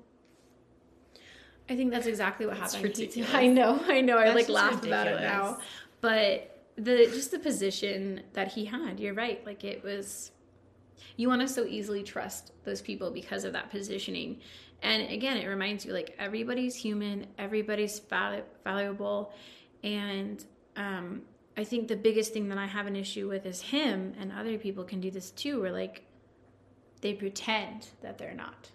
[1.69, 2.89] I think that's exactly what that's happened.
[2.97, 3.34] Ridiculous.
[3.34, 4.17] I know, I know.
[4.17, 5.01] That's I like laughed ridiculous.
[5.01, 5.58] about it now,
[6.01, 8.99] but the just the position that he had.
[8.99, 9.45] You're right.
[9.45, 10.32] Like it was.
[11.15, 14.39] You want to so easily trust those people because of that positioning,
[14.82, 19.34] and again, it reminds you like everybody's human, everybody's valuable,
[19.84, 20.43] and
[20.75, 21.21] um,
[21.58, 24.58] I think the biggest thing that I have an issue with is him, and other
[24.58, 25.62] people can do this too.
[25.62, 26.03] Where like
[27.01, 28.69] they pretend that they're not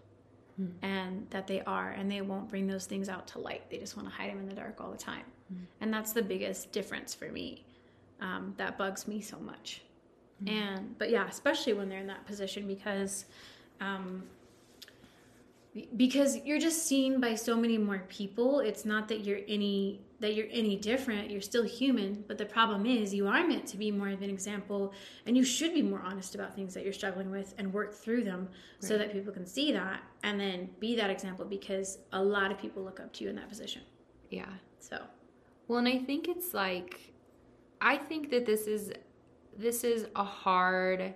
[0.61, 0.71] mm.
[0.83, 3.97] and that they are and they won't bring those things out to light they just
[3.97, 5.59] want to hide them in the dark all the time mm.
[5.81, 7.65] and that's the biggest difference for me
[8.21, 9.83] um, that bugs me so much
[10.43, 10.51] mm.
[10.51, 13.27] and but yeah especially when they're in that position because
[13.81, 14.23] um,
[15.97, 18.61] because you're just seen by so many more people.
[18.61, 21.31] It's not that you're any that you're any different.
[21.31, 22.25] You're still human.
[22.27, 24.93] But the problem is you are meant to be more of an example.
[25.27, 28.25] And you should be more honest about things that you're struggling with and work through
[28.25, 28.89] them right.
[28.89, 32.59] so that people can see that and then be that example because a lot of
[32.59, 33.83] people look up to you in that position.
[34.31, 34.47] Yeah.
[34.79, 34.99] So.
[35.67, 37.15] Well and i think it's like
[37.81, 38.93] i think that this is
[39.57, 41.15] this is a hard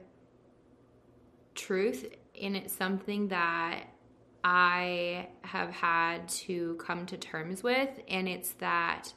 [1.55, 2.07] truth
[2.41, 3.85] and it's something that
[4.51, 9.13] I have had to come to terms with, and it's that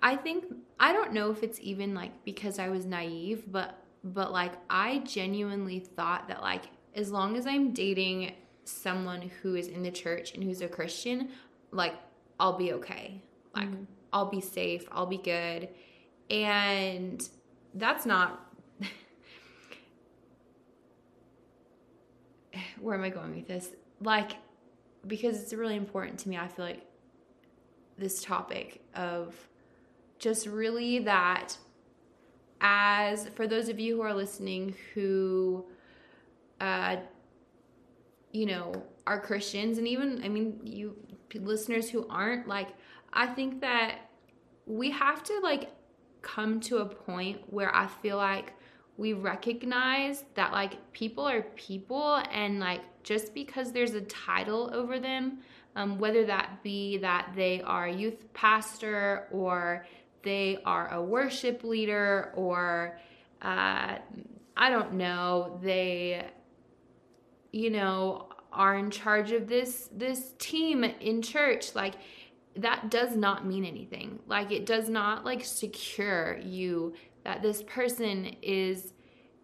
[0.00, 0.44] I think
[0.78, 4.98] I don't know if it's even like because I was naive, but but like I
[4.98, 10.32] genuinely thought that like as long as I'm dating someone who is in the church
[10.32, 11.30] and who's a Christian,
[11.72, 11.94] like
[12.38, 13.20] I'll be okay.
[13.52, 13.82] Like mm-hmm.
[14.12, 15.70] I'll be safe, I'll be good.
[16.30, 17.28] And
[17.74, 18.48] that's not
[22.80, 23.70] where am I going with this?
[24.00, 24.32] Like
[25.06, 26.82] because it's really important to me i feel like
[27.98, 29.34] this topic of
[30.18, 31.56] just really that
[32.60, 35.64] as for those of you who are listening who
[36.60, 36.96] uh
[38.32, 38.72] you know
[39.06, 40.96] are christians and even i mean you
[41.34, 42.68] listeners who aren't like
[43.12, 43.98] i think that
[44.66, 45.70] we have to like
[46.22, 48.54] come to a point where i feel like
[48.96, 54.98] we recognize that like people are people and like just because there's a title over
[54.98, 55.38] them
[55.76, 59.86] um, whether that be that they are youth pastor or
[60.22, 62.98] they are a worship leader or
[63.42, 63.96] uh,
[64.56, 66.24] i don't know they
[67.52, 71.94] you know are in charge of this this team in church like
[72.56, 74.20] that does not mean anything.
[74.26, 78.92] Like it does not like secure you that this person is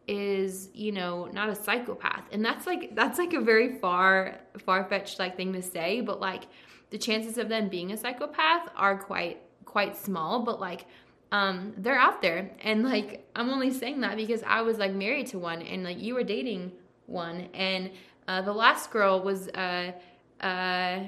[0.06, 2.24] is you know not a psychopath.
[2.32, 6.44] And that's like that's like a very far far-fetched like thing to say but like
[6.90, 10.86] the chances of them being a psychopath are quite quite small but like
[11.32, 12.50] um they're out there.
[12.62, 16.00] And like i'm only saying that because i was like married to one and like
[16.00, 16.72] you were dating
[17.06, 17.48] one.
[17.54, 17.90] And
[18.28, 19.92] uh, the last girl was uh
[20.40, 21.00] uh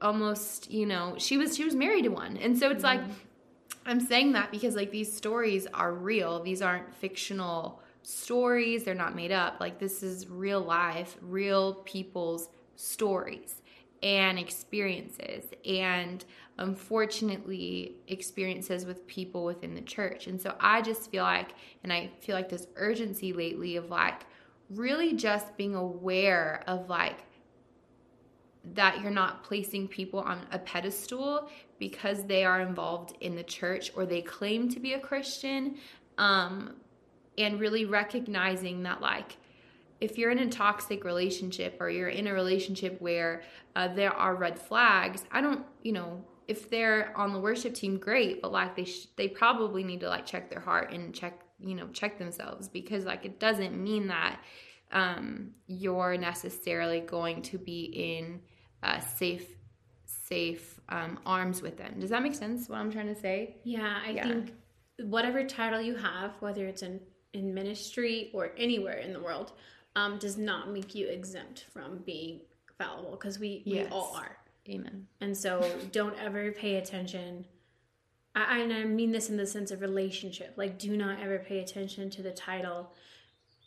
[0.00, 2.36] almost you know she was she was married to one.
[2.36, 3.06] And so it's mm-hmm.
[3.06, 3.16] like
[3.88, 6.42] I'm saying that because like these stories are real.
[6.42, 9.56] These aren't fictional stories, they're not made up.
[9.60, 13.62] Like this is real life, real people's stories
[14.02, 16.24] and experiences and
[16.58, 20.26] unfortunately experiences with people within the church.
[20.26, 24.26] And so I just feel like and I feel like this urgency lately of like
[24.68, 27.24] really just being aware of like
[28.74, 33.92] that you're not placing people on a pedestal because they are involved in the church
[33.94, 35.76] or they claim to be a Christian.
[36.16, 36.76] Um,
[37.36, 39.36] and really recognizing that, like,
[40.00, 43.42] if you're in a toxic relationship or you're in a relationship where
[43.74, 47.98] uh, there are red flags, I don't, you know, if they're on the worship team,
[47.98, 51.40] great, but like they sh- they probably need to like check their heart and check,
[51.60, 54.40] you know, check themselves because like it doesn't mean that
[54.92, 58.40] um, you're necessarily going to be in
[58.82, 59.46] uh, safe
[60.06, 61.96] safe um, arms with them.
[61.98, 62.68] Does that make sense?
[62.68, 63.56] What I'm trying to say?
[63.64, 64.28] Yeah, I yeah.
[64.28, 64.52] think
[65.00, 67.00] whatever title you have, whether it's in
[67.34, 69.52] in ministry or anywhere in the world,
[69.96, 72.40] um, does not make you exempt from being
[72.78, 73.86] fallible because we yes.
[73.86, 74.36] we all are.
[74.68, 75.06] Amen.
[75.20, 77.46] And so don't ever pay attention.
[78.34, 80.54] I, and I mean this in the sense of relationship.
[80.56, 82.92] Like, do not ever pay attention to the title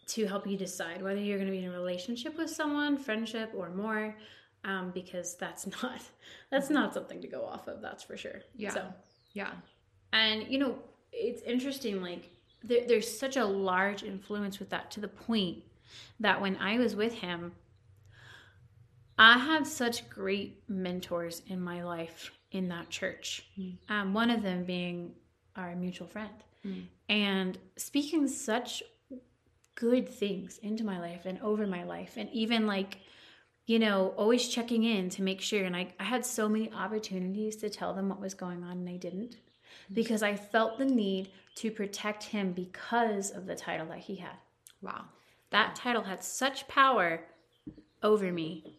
[0.07, 3.51] to help you decide whether you're going to be in a relationship with someone, friendship,
[3.55, 4.15] or more
[4.63, 6.01] um, because that's not
[6.49, 7.81] that's not something to go off of.
[7.81, 8.41] That's for sure.
[8.55, 8.73] Yeah.
[8.73, 8.85] So
[9.33, 9.51] yeah,
[10.13, 10.77] and you know
[11.11, 12.01] it's interesting.
[12.01, 12.29] Like
[12.63, 15.59] there, there's such a large influence with that to the point
[16.19, 17.53] that when I was with him,
[19.17, 23.45] I have such great mentors in my life in that church.
[23.59, 23.77] Mm.
[23.89, 25.13] Um, one of them being
[25.55, 26.29] our mutual friend,
[26.65, 26.83] mm.
[27.09, 28.83] and speaking such
[29.75, 32.97] good things into my life and over my life, and even like
[33.65, 35.63] you know, always checking in to make sure.
[35.63, 38.89] And I, I had so many opportunities to tell them what was going on, and
[38.89, 39.93] I didn't mm-hmm.
[39.93, 44.35] because I felt the need to protect him because of the title that he had.
[44.81, 45.05] Wow.
[45.51, 47.21] That title had such power
[48.01, 48.77] over me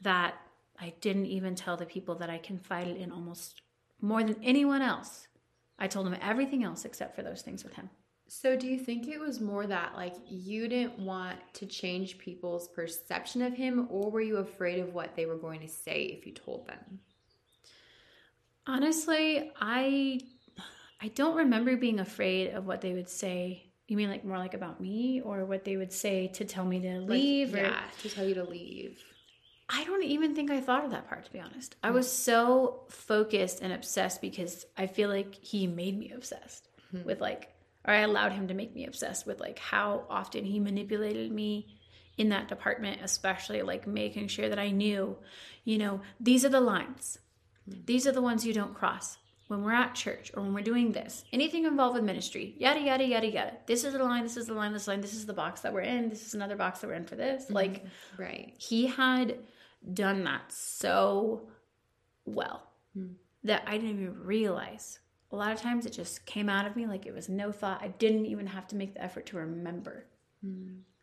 [0.00, 0.34] that
[0.80, 3.60] I didn't even tell the people that I confided in almost
[4.00, 5.26] more than anyone else.
[5.78, 7.90] I told them everything else except for those things with him.
[8.30, 12.68] So, do you think it was more that like you didn't want to change people's
[12.68, 16.26] perception of him, or were you afraid of what they were going to say if
[16.26, 17.00] you told them?
[18.66, 20.20] Honestly, I
[21.00, 23.64] I don't remember being afraid of what they would say.
[23.86, 26.80] You mean like more like about me, or what they would say to tell me
[26.80, 27.54] to leave?
[27.54, 29.02] Like, yeah, to tell you to leave.
[29.70, 31.76] I don't even think I thought of that part to be honest.
[31.82, 31.94] I hmm.
[31.94, 37.04] was so focused and obsessed because I feel like he made me obsessed hmm.
[37.04, 37.54] with like
[37.88, 41.78] or I allowed him to make me obsessed with like how often he manipulated me
[42.18, 45.16] in that department, especially like making sure that I knew,
[45.64, 47.18] you know, these are the lines.
[47.66, 47.78] Hmm.
[47.86, 49.16] These are the ones you don't cross.
[49.46, 53.06] When we're at church or when we're doing this, anything involved with ministry, yada yada
[53.06, 53.52] yada yada.
[53.66, 55.72] This is the line, this is the line, this line, this is the box that
[55.72, 57.44] we're in, this is another box that we're in for this.
[57.44, 57.54] Mm-hmm.
[57.54, 57.84] Like
[58.18, 58.52] Right.
[58.58, 59.38] he had
[59.94, 61.48] done that so
[62.26, 63.12] well hmm.
[63.44, 64.98] that I didn't even realize.
[65.30, 67.82] A lot of times it just came out of me like it was no thought.
[67.82, 70.06] I didn't even have to make the effort to remember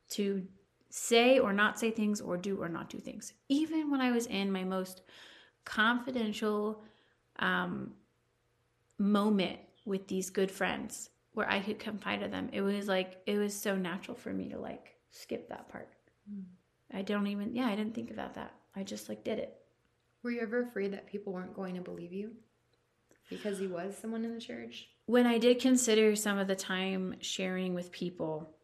[0.10, 0.48] to
[0.90, 3.34] say or not say things or do or not do things.
[3.50, 5.02] Even when I was in my most
[5.66, 6.82] confidential
[7.40, 7.94] um,
[8.98, 13.38] moment with these good friends where I could confide to them, it was like, it
[13.38, 15.90] was so natural for me to like skip that part.
[16.94, 18.54] I don't even, yeah, I didn't think about that.
[18.76, 19.58] I just like did it.
[20.24, 22.32] Were you ever afraid that people weren't going to believe you
[23.30, 24.88] because he was someone in the church?
[25.06, 28.56] when I did consider some of the time sharing with people,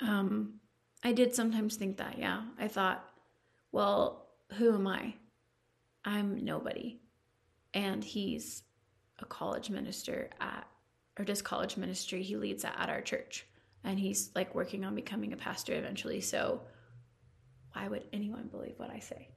[0.00, 0.54] um,
[1.02, 2.42] I did sometimes think that, yeah.
[2.58, 3.08] I thought,
[3.70, 5.14] well, who am I?
[6.04, 7.00] I'm nobody.
[7.72, 8.64] And he's
[9.20, 10.66] a college minister at,
[11.18, 12.22] or does college ministry.
[12.22, 13.46] He leads that at our church.
[13.84, 16.20] And he's like working on becoming a pastor eventually.
[16.20, 16.62] So
[17.72, 19.28] why would anyone believe what I say?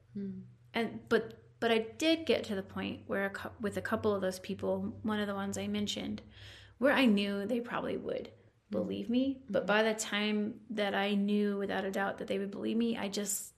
[0.73, 4.21] and but but I did get to the point where a with a couple of
[4.21, 6.21] those people, one of the ones I mentioned,
[6.77, 8.29] where I knew they probably would
[8.71, 9.67] believe me, but mm-hmm.
[9.67, 13.07] by the time that I knew without a doubt that they would believe me, I
[13.07, 13.53] just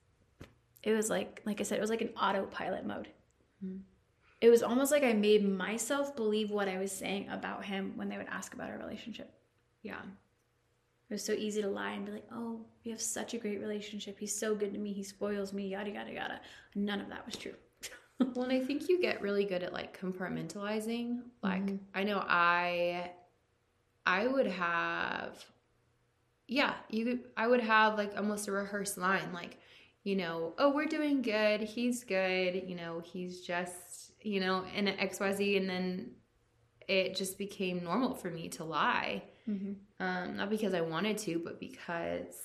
[0.83, 3.07] it was like like I said, it was like an autopilot mode.
[3.63, 3.79] Mm-hmm.
[4.39, 8.07] It was almost like I made myself believe what I was saying about him when
[8.07, 9.33] they would ask about our relationship.
[9.81, 10.01] Yeah.
[11.09, 13.59] It was so easy to lie and be like, "Oh, we have such a great
[13.59, 14.19] relationship.
[14.19, 14.93] He's so good to me.
[14.93, 15.69] He spoils me.
[15.69, 16.41] Yada yada yada."
[16.75, 17.55] None of that was true.
[18.33, 21.21] Well, and I think you get really good at like compartmentalizing.
[21.43, 23.11] Like I know I
[24.05, 25.43] I would have
[26.47, 29.57] yeah, you could I would have like almost a rehearsed line like,
[30.03, 31.61] you know, oh, we're doing good.
[31.61, 36.11] He's good, you know, he's just, you know, in XYZ and then
[36.87, 39.23] it just became normal for me to lie.
[39.99, 42.35] Um, not because I wanted to, but because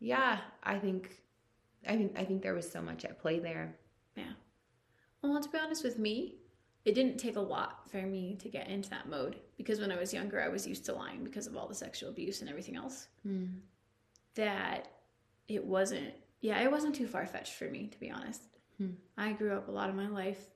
[0.00, 1.10] yeah, I think
[1.86, 3.76] I think I think there was so much at play there.
[4.16, 4.32] Yeah.
[5.32, 6.34] Well, to be honest with me,
[6.84, 9.96] it didn't take a lot for me to get into that mode because when I
[9.96, 12.76] was younger, I was used to lying because of all the sexual abuse and everything
[12.76, 13.08] else.
[13.26, 13.60] Mm.
[14.34, 14.88] That
[15.48, 16.12] it wasn't,
[16.42, 18.42] yeah, it wasn't too far fetched for me, to be honest.
[18.76, 18.90] Hmm.
[19.16, 20.50] I grew up a lot of my life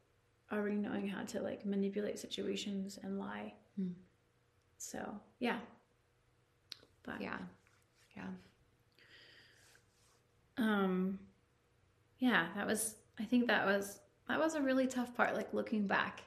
[0.53, 3.55] already knowing how to like manipulate situations and lie.
[3.77, 3.93] Hmm.
[4.77, 4.99] So,
[5.39, 5.59] yeah.
[7.03, 7.39] But, Yeah.
[8.17, 8.25] Yeah.
[10.59, 11.19] um
[12.19, 15.87] yeah that was i think that was that was a really tough part like looking
[15.87, 16.23] back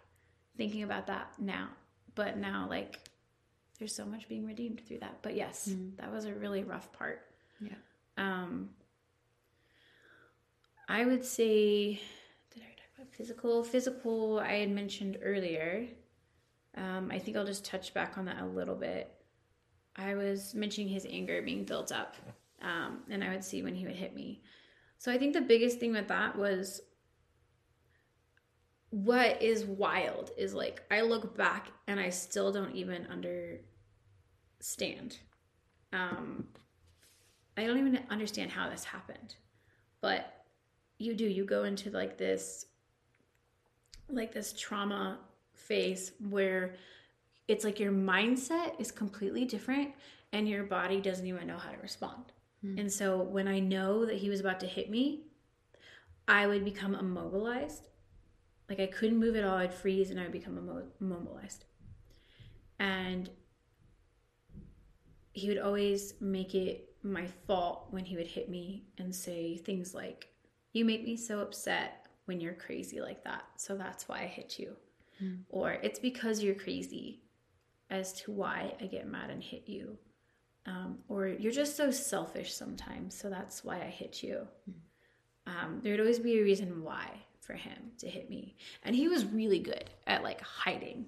[0.58, 1.70] thinking about that now.
[2.16, 3.00] But now like
[3.78, 5.20] there's so much being redeemed through that.
[5.22, 7.22] But yes that was a really rough part.
[7.62, 7.76] Yeah.
[8.18, 8.70] um
[10.88, 12.00] i would say
[12.54, 13.64] did i talk about physical?
[13.64, 15.88] Physical i had mentioned earlier.
[16.78, 19.12] Um i think i'll just touch back on that a little bit.
[19.96, 22.16] I was mentioning his anger being built up
[22.62, 24.42] um and i would see when he would hit me.
[24.98, 26.82] So i think the biggest thing with that was
[28.92, 35.20] what is wild is like i look back and i still don't even understand.
[35.94, 36.48] Um
[37.58, 39.36] i don't even understand how this happened.
[40.02, 40.44] But
[40.98, 42.66] you do you go into like this
[44.10, 45.20] like this trauma
[45.54, 46.76] phase where
[47.48, 49.92] it's like your mindset is completely different
[50.34, 52.24] and your body doesn't even know how to respond.
[52.78, 55.24] And so when i know that he was about to hit me
[56.28, 57.84] i would become immobilized
[58.70, 59.58] like I couldn't move at all.
[59.58, 60.58] I'd freeze and I would become
[61.02, 61.66] immobilized.
[62.80, 63.30] And
[65.34, 69.94] he would always make it my fault when he would hit me and say things
[69.94, 70.28] like,
[70.74, 73.44] You make me so upset when you're crazy like that.
[73.58, 74.76] So that's why I hit you.
[75.50, 77.24] Or it's because you're crazy
[77.90, 79.98] as to why I get mad and hit you.
[80.66, 83.16] Um, or you're just so selfish sometimes.
[83.16, 84.48] So that's why I hit you.
[85.48, 87.10] Um, there'd always be a reason why
[87.50, 88.56] for him to hit me.
[88.84, 91.08] And he was really good at like hiding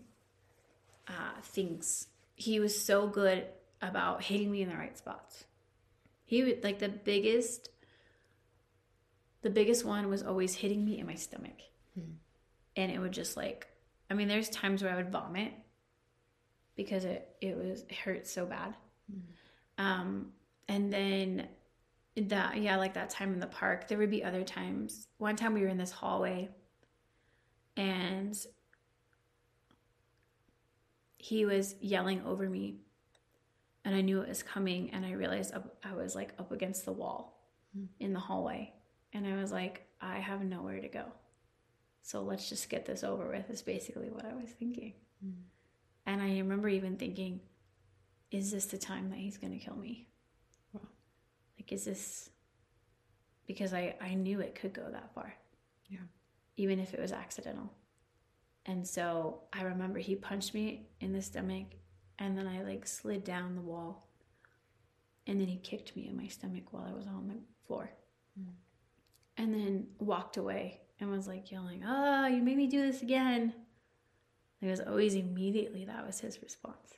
[1.08, 2.08] uh, things.
[2.34, 3.46] He was so good
[3.80, 5.44] about hitting me in the right spots.
[6.26, 7.70] He would like the biggest,
[9.44, 11.62] the biggest one was always hitting me in my stomach.
[12.76, 13.68] And it would just like,
[14.10, 15.54] I mean, there's times where I would vomit
[16.76, 18.74] because it, it was, it hurt so bad.
[19.78, 20.32] Um,
[20.68, 21.48] and then
[22.18, 23.88] that yeah, like that time in the park.
[23.88, 25.07] There would be other times.
[25.18, 26.49] One time we were in this hallway
[27.78, 28.38] and
[31.18, 32.80] he was yelling over me
[33.86, 35.53] and I knew it was coming and I realized
[35.84, 37.47] I was like up against the wall
[37.78, 37.88] mm.
[37.99, 38.74] in the hallway
[39.14, 41.05] and I was like I have nowhere to go.
[42.03, 44.93] So let's just get this over with is basically what I was thinking.
[45.26, 45.43] Mm.
[46.07, 47.39] And I remember even thinking
[48.32, 50.07] is this the time that he's going to kill me?
[51.62, 52.32] Like is this
[53.45, 55.36] because I I knew it could go that far.
[55.88, 56.07] Yeah.
[56.57, 57.72] Even if it was accidental.
[58.66, 61.68] And so I remember he punched me in the stomach
[62.18, 64.07] and then I like slid down the wall.
[65.28, 67.38] And then he kicked me in my stomach while I was on the
[67.68, 67.91] floor.
[68.39, 68.53] Mm.
[69.38, 73.53] And then walked away and was like yelling, Oh, you made me do this again.
[74.62, 76.95] It was always immediately that was his response.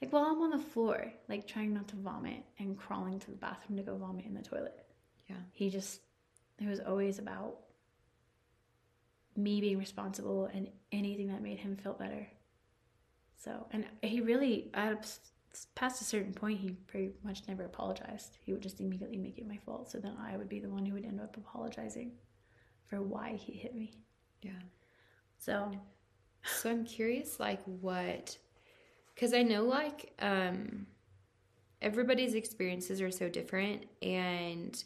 [0.00, 3.36] Like while I'm on the floor, like trying not to vomit and crawling to the
[3.36, 4.84] bathroom to go vomit in the toilet.
[5.28, 5.36] Yeah.
[5.52, 6.00] He just,
[6.60, 7.56] it was always about
[9.36, 12.26] me being responsible and anything that made him feel better.
[13.36, 18.38] So, and he really, past a certain point, he pretty much never apologized.
[18.44, 19.90] He would just immediately make it my fault.
[19.90, 22.12] So then I would be the one who would end up apologizing
[22.86, 23.92] for why he hit me.
[24.42, 24.52] Yeah.
[25.38, 25.70] So,
[26.44, 28.38] so I'm curious, like, what,
[29.16, 30.86] because I know, like, um,
[31.82, 33.86] everybody's experiences are so different.
[34.02, 34.82] And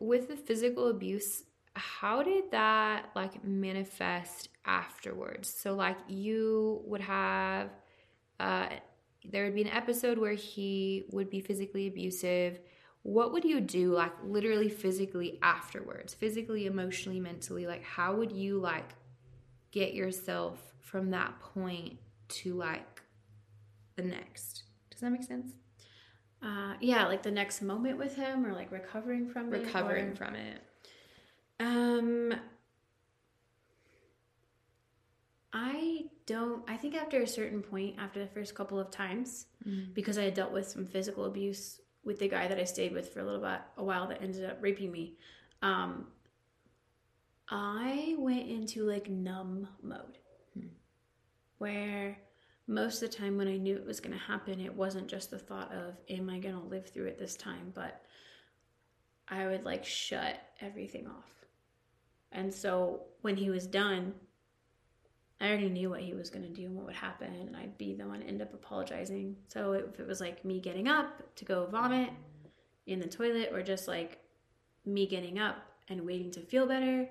[0.00, 5.52] with the physical abuse, how did that like manifest afterwards?
[5.52, 7.70] So like you would have
[8.40, 8.68] uh
[9.28, 12.60] there would be an episode where he would be physically abusive.
[13.02, 16.14] What would you do like literally physically afterwards?
[16.14, 18.94] Physically, emotionally, mentally, like how would you like
[19.70, 22.95] get yourself from that point to like
[23.96, 24.64] the next?
[24.90, 25.52] Does that make sense?
[26.42, 29.66] Uh, yeah, like the next moment with him or like recovering from recovering it.
[29.66, 30.62] Recovering from it.
[31.58, 32.34] Um,
[35.52, 36.62] I don't.
[36.68, 39.92] I think after a certain point, after the first couple of times, mm-hmm.
[39.94, 43.12] because I had dealt with some physical abuse with the guy that I stayed with
[43.12, 45.16] for a little bit, a while that ended up raping me,
[45.62, 46.06] um,
[47.48, 50.18] I went into like numb mode,
[50.56, 50.68] mm-hmm.
[51.58, 52.18] where
[52.66, 55.30] most of the time when I knew it was going to happen, it wasn't just
[55.30, 58.02] the thought of, "Am I going to live through it this time?" but
[59.28, 61.46] I would like shut everything off.
[62.32, 64.14] And so when he was done,
[65.40, 67.76] I already knew what he was going to do and what would happen, and I'd
[67.76, 69.36] be the one to end up apologizing.
[69.48, 72.10] So if it was like me getting up to go vomit
[72.86, 74.18] in the toilet, or just like
[74.84, 75.56] me getting up
[75.88, 77.08] and waiting to feel better,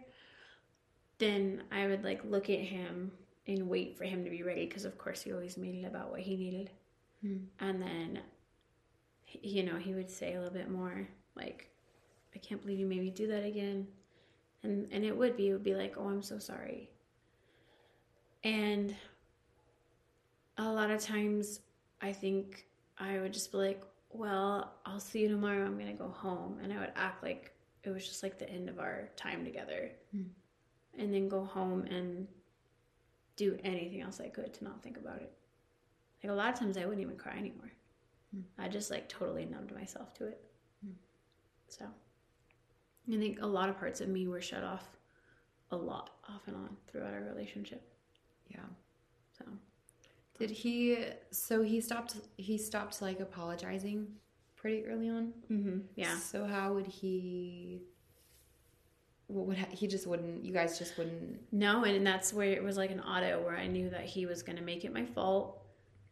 [1.18, 3.12] then I would like look at him
[3.48, 6.12] and wait for him to be ready because, of course, he always made it about
[6.12, 6.70] what he needed.
[7.22, 7.38] Hmm.
[7.60, 8.20] And then,
[9.42, 11.70] you know, he would say a little bit more like,
[12.34, 13.88] I can't believe you made me do that again
[14.66, 16.90] and and it would be it would be like oh i'm so sorry
[18.44, 18.96] and
[20.58, 21.62] a lot of times
[22.02, 22.66] i think
[22.98, 26.74] i would just be like well i'll see you tomorrow i'm gonna go home and
[26.74, 30.26] i would act like it was just like the end of our time together mm.
[30.98, 32.28] and then go home and
[33.36, 35.32] do anything else i could to not think about it
[36.24, 37.72] like a lot of times i wouldn't even cry anymore
[38.36, 38.44] mm.
[38.58, 40.44] i just like totally numbed myself to it
[40.86, 40.94] mm.
[41.68, 41.86] so
[43.08, 44.86] I think a lot of parts of me were shut off
[45.72, 47.88] a lot off and on throughout our relationship.
[48.48, 48.66] Yeah.
[49.38, 49.46] So
[50.40, 50.98] did he
[51.32, 54.08] so he stopped he stopped like apologizing
[54.56, 55.34] pretty early on?
[55.52, 55.80] Mm-hmm.
[55.96, 56.18] Yeah.
[56.18, 57.82] So how would he
[59.28, 62.78] what would he just wouldn't you guys just wouldn't no and that's where it was
[62.78, 65.62] like an auto where i knew that he was going to make it my fault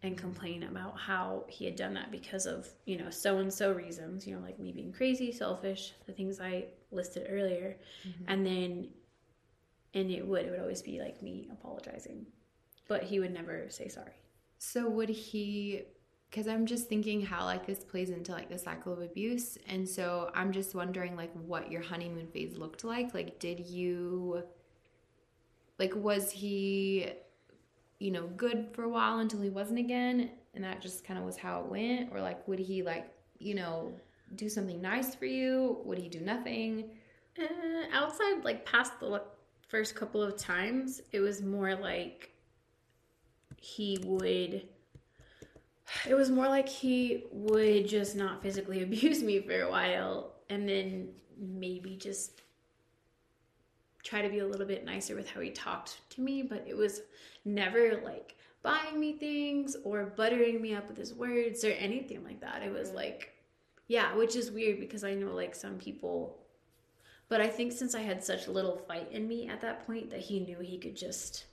[0.02, 3.72] and complain about how he had done that because of you know so and so
[3.72, 8.24] reasons you know like me being crazy selfish the things i listed earlier mm-hmm.
[8.28, 8.88] and then
[9.94, 12.26] and it would it would always be like me apologizing
[12.88, 14.14] but he would never say sorry
[14.58, 15.84] so would he
[16.34, 19.88] because i'm just thinking how like this plays into like the cycle of abuse and
[19.88, 24.42] so i'm just wondering like what your honeymoon phase looked like like did you
[25.78, 27.14] like was he
[28.04, 31.24] you know, good for a while until he wasn't again, and that just kind of
[31.24, 32.12] was how it went?
[32.12, 33.10] Or like, would he like,
[33.40, 33.94] you know,
[34.36, 35.78] do something nice for you?
[35.86, 36.90] Would he do nothing?
[37.42, 39.22] Uh, outside, like past the
[39.70, 42.32] first couple of times, it was more like
[43.56, 44.68] he would.
[46.08, 50.68] It was more like he would just not physically abuse me for a while and
[50.68, 52.42] then maybe just
[54.04, 56.76] try to be a little bit nicer with how he talked to me, but it
[56.76, 57.02] was
[57.46, 62.42] never like buying me things or buttering me up with his words or anything like
[62.42, 62.62] that.
[62.62, 63.34] It was like
[63.88, 66.40] Yeah, which is weird because I know like some people
[67.30, 70.20] but I think since I had such little fight in me at that point that
[70.20, 71.46] he knew he could just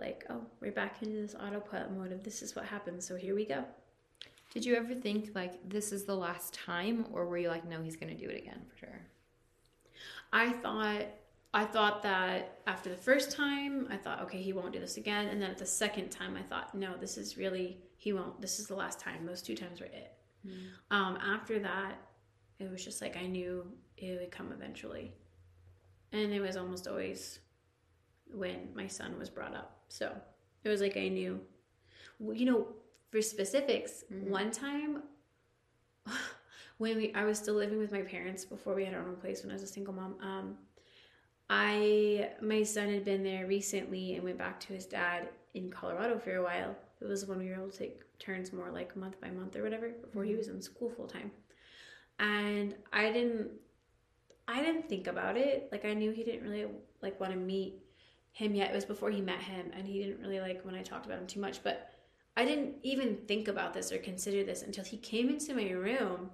[0.00, 3.34] like, oh, we're back into this autopilot mode of this is what happens, so here
[3.34, 3.64] we go.
[4.52, 7.80] Did you ever think like this is the last time or were you like no,
[7.82, 9.00] he's going to do it again for sure?
[10.32, 11.06] I thought
[11.52, 15.26] I thought that after the first time, I thought, okay, he won't do this again.
[15.26, 18.40] And then at the second time, I thought, no, this is really, he won't.
[18.40, 19.26] This is the last time.
[19.26, 20.12] Those two times were it.
[20.46, 20.52] Mm.
[20.92, 21.94] Um, after that,
[22.60, 25.12] it was just like I knew it would come eventually.
[26.12, 27.40] And it was almost always
[28.32, 29.79] when my son was brought up.
[29.90, 30.14] So
[30.64, 31.40] it was like I knew,
[32.20, 32.68] you know,
[33.10, 34.30] for specifics, mm-hmm.
[34.30, 35.02] one time
[36.78, 39.42] when we, I was still living with my parents before we had our own place
[39.42, 40.14] when I was a single mom.
[40.22, 40.56] Um,
[41.50, 46.18] I my son had been there recently and went back to his dad in Colorado
[46.18, 46.76] for a while.
[47.00, 49.64] It was when we were able to take turns more like month by month or
[49.64, 50.38] whatever before he mm-hmm.
[50.38, 51.32] was in school full time.
[52.20, 53.50] And I didn't
[54.46, 55.68] I didn't think about it.
[55.72, 56.66] Like I knew he didn't really
[57.02, 57.82] like want to meet
[58.32, 58.70] him yet.
[58.70, 61.18] It was before he met him and he didn't really like when I talked about
[61.18, 61.92] him too much, but
[62.36, 66.30] I didn't even think about this or consider this until he came into my room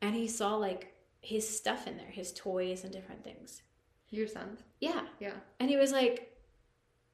[0.00, 3.62] and he saw like his stuff in there, his toys and different things.
[4.10, 4.60] Your son's?
[4.80, 5.02] Yeah.
[5.18, 5.34] Yeah.
[5.58, 6.36] And he was like,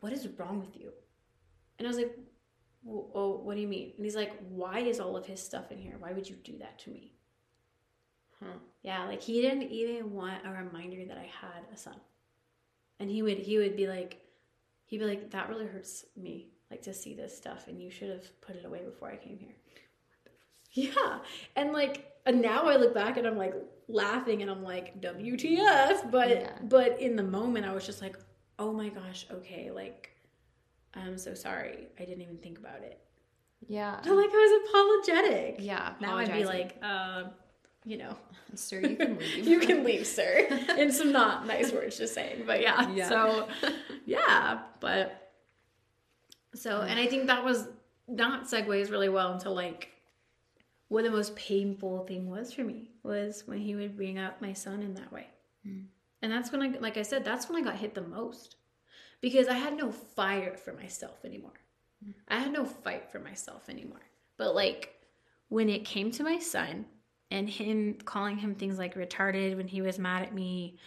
[0.01, 0.91] What is wrong with you?
[1.79, 2.17] And I was like,
[2.89, 3.93] Oh, what do you mean?
[3.97, 5.97] And he's like, Why is all of his stuff in here?
[5.99, 7.13] Why would you do that to me?
[8.43, 8.59] Huh.
[8.83, 11.97] Yeah, like he didn't even want a reminder that I had a son.
[13.01, 14.21] And he would he would be like
[14.87, 18.11] he'd be like, That really hurts me, like to see this stuff and you should
[18.11, 19.55] have put it away before I came here.
[20.73, 21.19] Yeah.
[21.57, 23.55] And like and now I look back and I'm like
[23.89, 26.53] laughing and I'm like WTF but yeah.
[26.63, 28.17] but in the moment I was just like
[28.59, 30.11] oh my gosh okay like
[30.95, 33.01] I'm so sorry I didn't even think about it
[33.67, 37.25] yeah so like I was apologetic yeah now I'd be like uh,
[37.85, 38.17] you know
[38.55, 40.47] sir you can leave you can leave sir
[40.79, 43.09] in some not nice words just saying but yeah, yeah.
[43.09, 43.49] so
[44.07, 45.33] yeah but
[46.55, 47.69] so and I think that was
[48.09, 49.91] not segues really well into like
[50.89, 54.53] what the most painful thing was for me was when he would bring up my
[54.53, 55.29] son in that way.
[55.67, 55.85] Mm.
[56.21, 58.57] And that's when I, like I said, that's when I got hit the most
[59.21, 61.61] because I had no fire for myself anymore.
[62.05, 62.15] Mm.
[62.27, 64.03] I had no fight for myself anymore.
[64.37, 64.97] But like
[65.49, 66.87] when it came to my son
[67.31, 70.79] and him calling him things like retarded when he was mad at me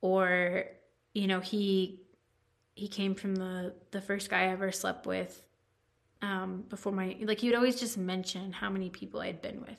[0.00, 0.64] or
[1.12, 2.00] you know he
[2.74, 5.42] he came from the the first guy I ever slept with
[6.24, 9.78] um, before my like he would always just mention how many people I'd been with.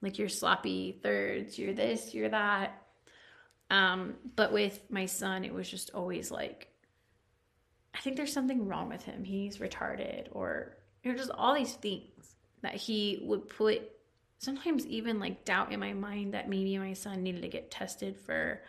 [0.00, 2.82] Like you're sloppy thirds, you're this, you're that.
[3.70, 6.68] Um, but with my son, it was just always like,
[7.94, 9.24] I think there's something wrong with him.
[9.24, 13.82] He's retarded, or you know, just all these things that he would put.
[14.44, 18.16] Sometimes even like doubt in my mind that maybe my son needed to get tested
[18.16, 18.62] for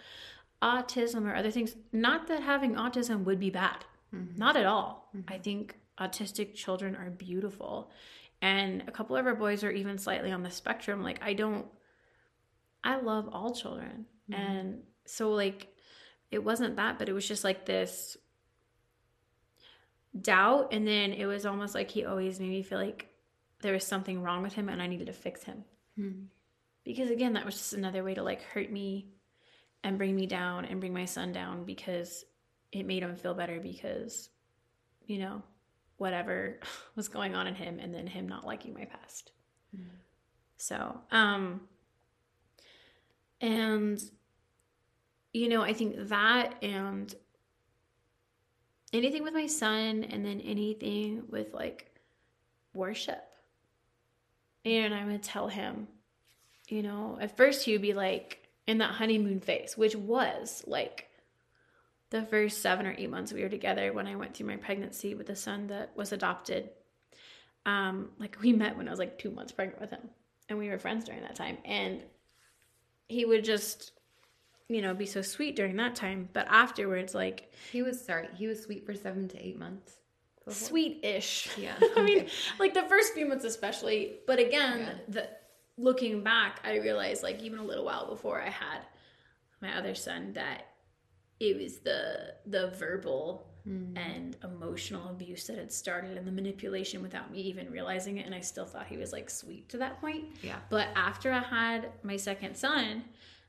[0.62, 1.76] autism or other things.
[1.92, 3.86] Not that having autism would be bad.
[4.14, 4.38] Mm-hmm.
[4.38, 5.10] Not at all.
[5.16, 5.34] Mm-hmm.
[5.34, 7.92] I think autistic children are beautiful.
[8.42, 11.04] And a couple of our boys are even slightly on the spectrum.
[11.04, 11.66] Like, I don't,
[12.84, 14.06] I love all children.
[14.30, 14.42] Mm-hmm.
[14.42, 15.68] And so, like,
[16.32, 18.18] it wasn't that, but it was just like this
[20.20, 20.74] doubt.
[20.74, 23.08] And then it was almost like he always made me feel like
[23.66, 25.66] there was something wrong with him and I needed to fix him.
[25.99, 26.26] Mm-hmm.
[26.84, 29.07] Because again, that was just another way to like hurt me
[29.84, 32.26] and bring me down and bring my son down because
[32.72, 34.30] it made him feel better because,
[35.07, 35.41] you know,
[35.97, 36.59] whatever
[36.95, 39.32] was going on in him and then him not liking my past.
[39.76, 39.86] Mm.
[40.57, 41.61] So, um,
[43.41, 43.99] and,
[45.34, 47.13] you know, I think that and
[48.93, 51.91] anything with my son and then anything with like
[52.76, 53.24] worship.
[54.66, 55.88] And I would tell him,
[56.68, 61.07] you know, at first he would be like in that honeymoon phase, which was like
[62.09, 65.13] the first seven or eight months we were together when I went through my pregnancy
[65.16, 66.70] with a son that was adopted.
[67.66, 70.09] Um, like we met when I was like two months pregnant with him,
[70.49, 71.57] and we were friends during that time.
[71.66, 72.01] And
[73.07, 73.91] he would just,
[74.68, 76.30] you know, be so sweet during that time.
[76.34, 79.97] But afterwards, like he was sorry, he was sweet for seven to eight months.
[80.50, 81.50] Sweet-ish.
[81.58, 81.76] Yeah.
[81.96, 82.28] I mean,
[82.60, 84.18] like the first few months especially.
[84.28, 84.93] But again, yeah.
[85.08, 85.30] the
[85.78, 88.82] looking back, I realized like even a little while before I had
[89.62, 90.68] my other son that
[91.39, 93.98] it was the the verbal mm.
[93.98, 98.34] and emotional abuse that had started and the manipulation without me even realizing it and
[98.34, 100.26] I still thought he was like sweet to that point.
[100.41, 100.58] Yeah.
[100.70, 103.04] But after I had my second son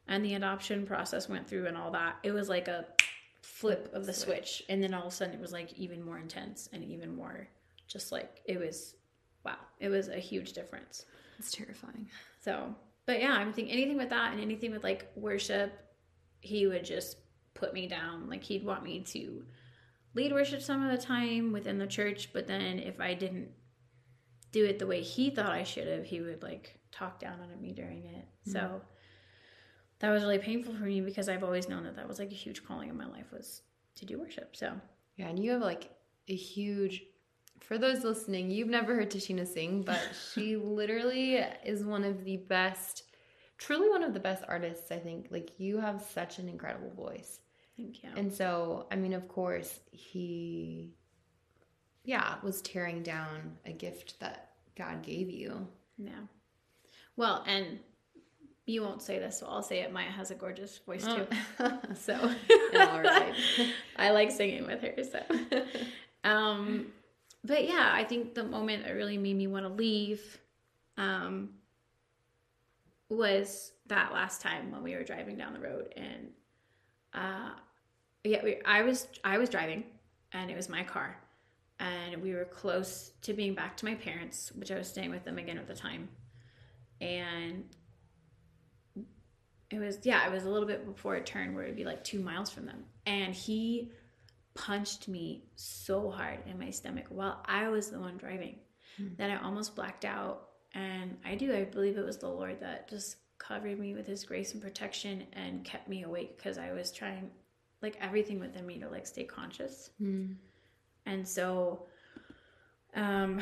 [0.09, 2.87] and the adoption process went through and all that, it was like a
[3.47, 4.57] flip of the switch.
[4.57, 4.63] switch.
[4.69, 7.49] And then all of a sudden it was like even more intense and even more
[7.87, 8.95] just like it was
[9.45, 9.57] wow.
[9.79, 11.05] It was a huge difference.
[11.39, 12.09] It's terrifying.
[12.41, 12.75] So,
[13.07, 15.73] but yeah, I'm thinking anything with that and anything with like worship,
[16.41, 17.19] he would just
[17.55, 18.29] put me down.
[18.29, 19.45] Like he'd want me to
[20.15, 23.51] lead worship some of the time within the church, but then if I didn't
[24.51, 27.61] do it the way he thought I should have, he would like talk down on
[27.61, 28.25] me during it.
[28.25, 28.53] Mm-hmm.
[28.53, 28.81] So
[30.01, 32.35] that was really painful for me because I've always known that that was like a
[32.35, 33.63] huge calling in my life was
[33.97, 34.55] to do worship.
[34.55, 34.73] So
[35.17, 35.91] yeah, and you have like
[36.29, 37.03] a huge.
[37.61, 40.01] For those listening, you've never heard Tasheena sing, but
[40.35, 43.05] she literally is one of the best,
[43.59, 44.93] truly one of the best artists.
[44.93, 45.29] I think.
[45.31, 47.41] Like you have such an incredible voice.
[47.77, 48.11] Thank you.
[48.17, 50.95] And so, I mean, of course, he,
[52.05, 55.69] yeah, was tearing down a gift that God gave you.
[55.99, 56.13] Yeah.
[57.17, 57.79] Well, and
[58.67, 59.93] you won't say this, so I'll say it.
[59.93, 61.27] Maya has a gorgeous voice too.
[61.61, 61.79] Oh.
[61.95, 62.15] so,
[62.75, 63.33] all right.
[63.97, 65.05] I like singing with her.
[65.05, 65.23] So,
[66.29, 66.89] um,
[67.45, 70.39] but yeah, I think the moment that really made me want to leave,
[70.99, 71.51] um,
[73.09, 76.31] was that last time when we were driving down the road and,
[77.15, 77.51] uh,
[78.25, 79.85] yeah, we, I was I was driving,
[80.33, 81.17] and it was my car,
[81.79, 85.25] and we were close to being back to my parents, which I was staying with
[85.25, 86.09] them again at the time,
[87.01, 87.65] and
[89.71, 92.05] it was yeah, it was a little bit before a turn where it'd be like
[92.05, 93.91] two miles from them, and he
[94.55, 98.57] punched me so hard in my stomach while I was the one driving
[99.01, 99.15] mm-hmm.
[99.19, 100.49] that I almost blacked out.
[100.75, 104.25] And I do, I believe it was the Lord that just covered me with his
[104.25, 107.31] grace and protection and kept me awake because I was trying
[107.83, 109.91] like everything within me to like stay conscious.
[110.01, 110.37] Mm.
[111.05, 111.87] And so
[112.95, 113.41] um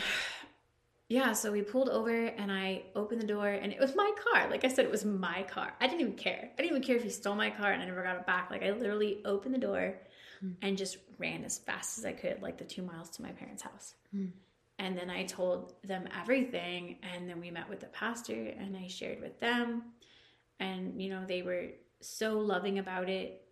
[1.09, 4.49] yeah, so we pulled over and I opened the door and it was my car.
[4.49, 5.75] Like I said, it was my car.
[5.81, 6.51] I didn't even care.
[6.53, 8.51] I didn't even care if he stole my car and I never got it back.
[8.51, 9.95] Like I literally opened the door
[10.43, 10.55] mm.
[10.63, 13.63] and just ran as fast as I could, like the two miles to my parents'
[13.63, 13.95] house.
[14.17, 14.31] Mm.
[14.79, 16.97] And then I told them everything.
[17.15, 19.83] And then we met with the pastor and I shared with them.
[20.59, 21.67] And, you know, they were
[22.01, 23.43] so loving about it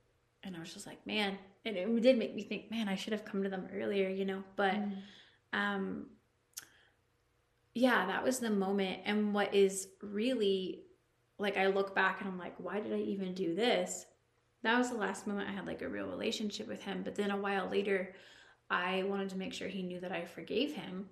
[0.43, 3.13] and I was just like, man, and it did make me think, man, I should
[3.13, 4.43] have come to them earlier, you know.
[4.57, 4.97] But mm.
[5.53, 6.07] um
[7.75, 9.01] yeah, that was the moment.
[9.05, 10.85] And what is really
[11.39, 14.07] like I look back and I'm like, why did I even do this?
[14.63, 17.03] That was the last moment I had like a real relationship with him.
[17.03, 18.15] But then a while later,
[18.71, 21.07] I wanted to make sure he knew that I forgave him.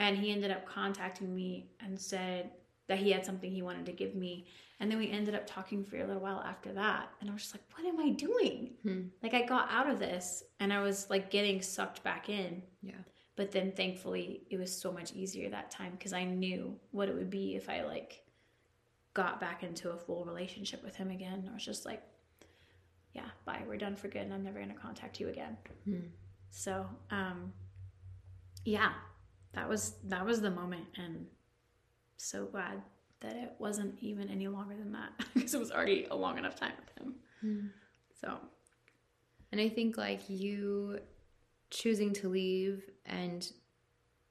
[0.00, 2.50] And he ended up contacting me and said
[2.88, 4.48] that he had something he wanted to give me.
[4.80, 7.10] And then we ended up talking for a little while after that.
[7.20, 8.72] And I was just like, what am I doing?
[8.82, 9.02] Hmm.
[9.22, 12.60] Like, I got out of this and I was like getting sucked back in.
[12.82, 12.94] Yeah.
[13.36, 17.14] But then thankfully, it was so much easier that time because I knew what it
[17.14, 18.22] would be if I like
[19.12, 21.48] got back into a full relationship with him again.
[21.50, 22.02] I was just like,
[23.12, 25.56] yeah, bye, we're done for good and I'm never going to contact you again.
[25.84, 26.00] Hmm.
[26.50, 27.52] So, um,
[28.64, 28.92] yeah,
[29.52, 30.84] that was, that was the moment.
[30.96, 31.26] And
[32.16, 32.82] so glad
[33.20, 36.54] that it wasn't even any longer than that because it was already a long enough
[36.54, 37.14] time with him.
[37.44, 37.70] Mm.
[38.20, 38.38] So,
[39.52, 41.00] and I think like you
[41.74, 43.50] choosing to leave and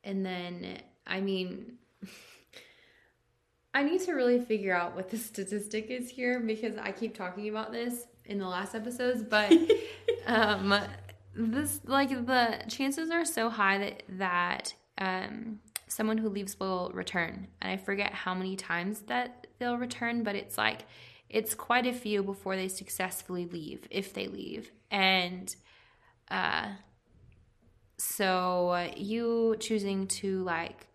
[0.03, 1.73] and then I mean
[3.73, 7.49] I need to really figure out what the statistic is here because I keep talking
[7.49, 9.51] about this in the last episodes, but
[10.25, 10.73] um
[11.35, 17.47] this like the chances are so high that that um someone who leaves will return.
[17.61, 20.85] And I forget how many times that they'll return, but it's like
[21.29, 24.71] it's quite a few before they successfully leave, if they leave.
[24.89, 25.53] And
[26.31, 26.69] uh
[27.97, 30.87] so you choosing to like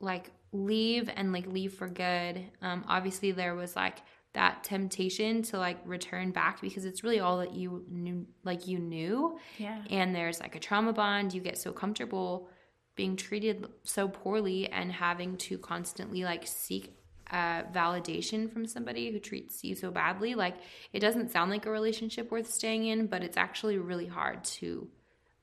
[0.00, 2.44] like leave and like leave for good.
[2.62, 3.98] Um obviously there was like
[4.34, 8.78] that temptation to like return back because it's really all that you knew like you
[8.78, 9.38] knew.
[9.58, 9.82] Yeah.
[9.90, 12.48] And there's like a trauma bond, you get so comfortable
[12.94, 16.94] being treated so poorly and having to constantly like seek
[17.30, 20.34] uh, validation from somebody who treats you so badly.
[20.34, 20.56] Like
[20.92, 24.88] it doesn't sound like a relationship worth staying in, but it's actually really hard to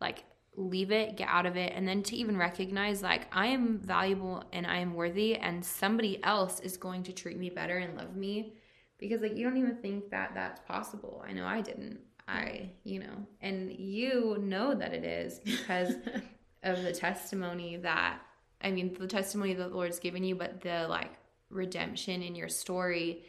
[0.01, 0.23] like
[0.57, 4.43] leave it, get out of it, and then to even recognize like I am valuable
[4.53, 8.15] and I am worthy, and somebody else is going to treat me better and love
[8.15, 8.53] me
[8.97, 11.23] because like you don't even think that that's possible.
[11.27, 11.99] I know I didn't.
[12.27, 15.93] I, you know, and you know that it is because
[16.63, 18.19] of the testimony that
[18.61, 21.11] I mean the testimony that the Lord's given you, but the like
[21.49, 23.23] redemption in your story,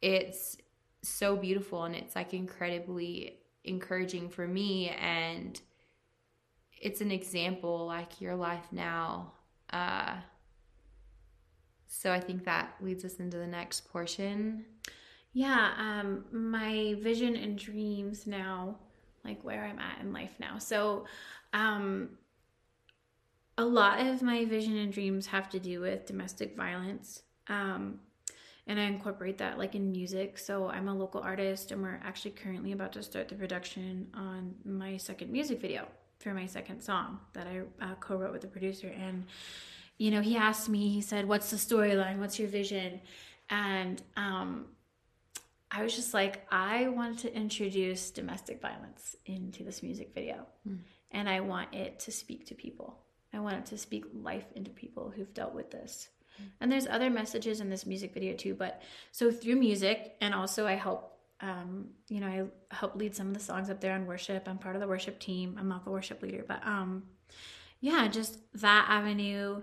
[0.00, 0.56] it's
[1.02, 5.60] so beautiful and it's like incredibly encouraging for me and
[6.82, 9.32] it's an example like your life now.
[9.70, 10.16] Uh
[11.86, 14.64] so I think that leads us into the next portion.
[15.32, 18.76] Yeah, um my vision and dreams now,
[19.24, 20.58] like where I'm at in life now.
[20.58, 21.06] So
[21.52, 22.18] um
[23.58, 28.00] a lot of my vision and dreams have to do with domestic violence Um,
[28.66, 30.38] and I incorporate that like in music.
[30.38, 34.54] So I'm a local artist, and we're actually currently about to start the production on
[34.64, 35.88] my second music video
[36.22, 38.88] for my second song that I uh, co-wrote with the producer.
[38.88, 39.24] And
[39.98, 42.18] you know, he asked me, he said, "What's the storyline?
[42.18, 43.00] What's your vision?"
[43.50, 44.66] And um,
[45.70, 50.78] I was just like, I want to introduce domestic violence into this music video, mm.
[51.10, 52.98] and I want it to speak to people.
[53.34, 56.08] I want it to speak life into people who've dealt with this.
[56.60, 58.54] And there's other messages in this music video too.
[58.54, 61.11] But so through music, and also I help,
[61.42, 64.46] um, you know, I help lead some of the songs up there on worship.
[64.46, 65.56] I'm part of the worship team.
[65.58, 67.02] I'm not the worship leader, but um,
[67.80, 69.60] yeah, just that avenue,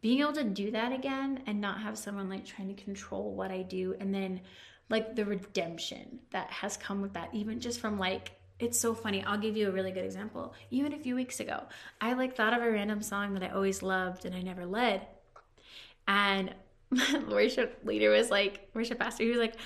[0.00, 3.50] being able to do that again and not have someone like trying to control what
[3.50, 4.40] I do, and then
[4.88, 9.22] like the redemption that has come with that, even just from like it's so funny.
[9.22, 10.54] I'll give you a really good example.
[10.70, 11.64] Even a few weeks ago,
[12.00, 15.06] I like thought of a random song that I always loved and I never led.
[16.08, 16.54] And
[17.28, 19.56] worship leader was like, worship pastor, he was like,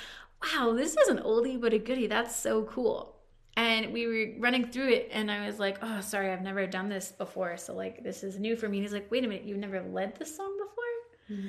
[0.43, 2.07] wow, this is an oldie but a goodie.
[2.07, 3.17] That's so cool.
[3.57, 6.89] And we were running through it, and I was like, oh, sorry, I've never done
[6.89, 7.57] this before.
[7.57, 8.79] So, like, this is new for me.
[8.79, 11.39] And he's like, wait a minute, you've never led this song before?
[11.39, 11.49] Mm-hmm.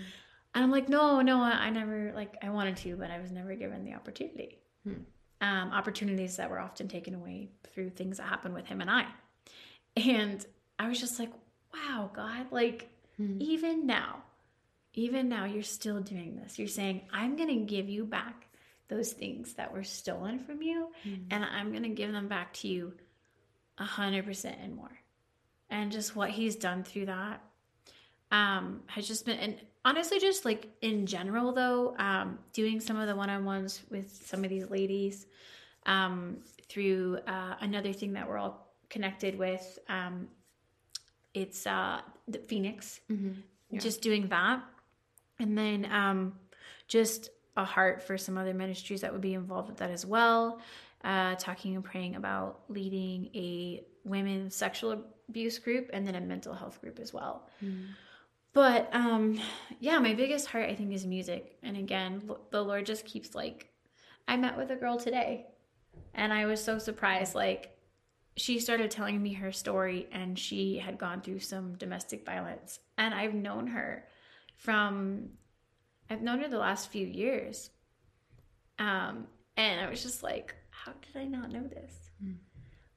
[0.53, 3.55] And I'm like, no, no, I never, like, I wanted to, but I was never
[3.55, 4.57] given the opportunity.
[4.83, 4.93] Hmm.
[5.39, 9.05] Um, opportunities that were often taken away through things that happened with him and I.
[9.95, 10.45] And
[10.77, 11.31] I was just like,
[11.73, 13.37] wow, God, like, hmm.
[13.39, 14.23] even now,
[14.93, 16.59] even now you're still doing this.
[16.59, 18.47] You're saying, I'm going to give you back
[18.91, 21.23] those things that were stolen from you, mm-hmm.
[21.31, 22.93] and I'm going to give them back to you
[23.77, 24.91] a hundred percent and more.
[25.69, 27.41] And just what he's done through that
[28.29, 33.07] um, has just been, and honestly, just like in general, though, um, doing some of
[33.07, 35.25] the one-on-ones with some of these ladies
[35.85, 36.37] um,
[36.69, 39.79] through uh, another thing that we're all connected with.
[39.89, 40.27] Um,
[41.33, 42.99] it's uh, the Phoenix.
[43.09, 43.39] Mm-hmm.
[43.71, 43.79] Yeah.
[43.79, 44.61] Just doing that
[45.41, 46.33] and then um,
[46.87, 50.60] just a heart for some other ministries that would be involved with that as well.
[51.04, 56.54] Uh, talking and praying about leading a women's sexual abuse group and then a mental
[56.54, 57.49] health group as well.
[57.64, 57.88] Mm.
[58.54, 59.39] But um,
[59.80, 61.58] yeah, my biggest heart I think is music.
[61.64, 63.70] And again, the Lord just keeps like,
[64.28, 65.47] I met with a girl today,
[66.14, 67.34] and I was so surprised.
[67.34, 67.76] Like,
[68.38, 73.14] she started telling me her story, and she had gone through some domestic violence, and
[73.14, 74.06] I've known her
[74.56, 75.30] from
[76.12, 77.70] I've known her the last few years.
[78.80, 81.93] Um, and I was just like, how did I not know this?
[82.24, 82.36] Mm.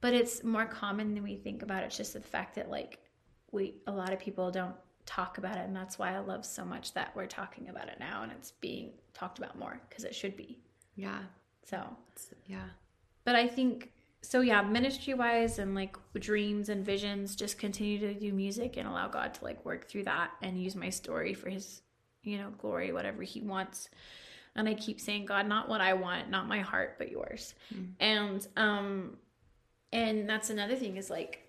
[0.00, 1.84] But it's more common than we think about.
[1.84, 2.98] It's just the fact that like
[3.52, 4.74] we a lot of people don't
[5.06, 7.98] talk about it and that's why I love so much that we're talking about it
[8.00, 10.58] now and it's being talked about more because it should be.
[10.96, 11.20] Yeah.
[11.64, 11.82] So,
[12.46, 12.68] yeah.
[13.24, 13.92] But I think
[14.22, 18.88] so yeah, ministry wise and like dreams and visions, just continue to do music and
[18.88, 21.82] allow God to like work through that and use my story for his,
[22.24, 23.88] you know, glory, whatever he wants.
[24.56, 27.54] And I keep saying, God, not what I want, not my heart, but yours.
[27.74, 27.88] Mm.
[28.00, 29.16] And um
[29.92, 31.40] and that's another thing is like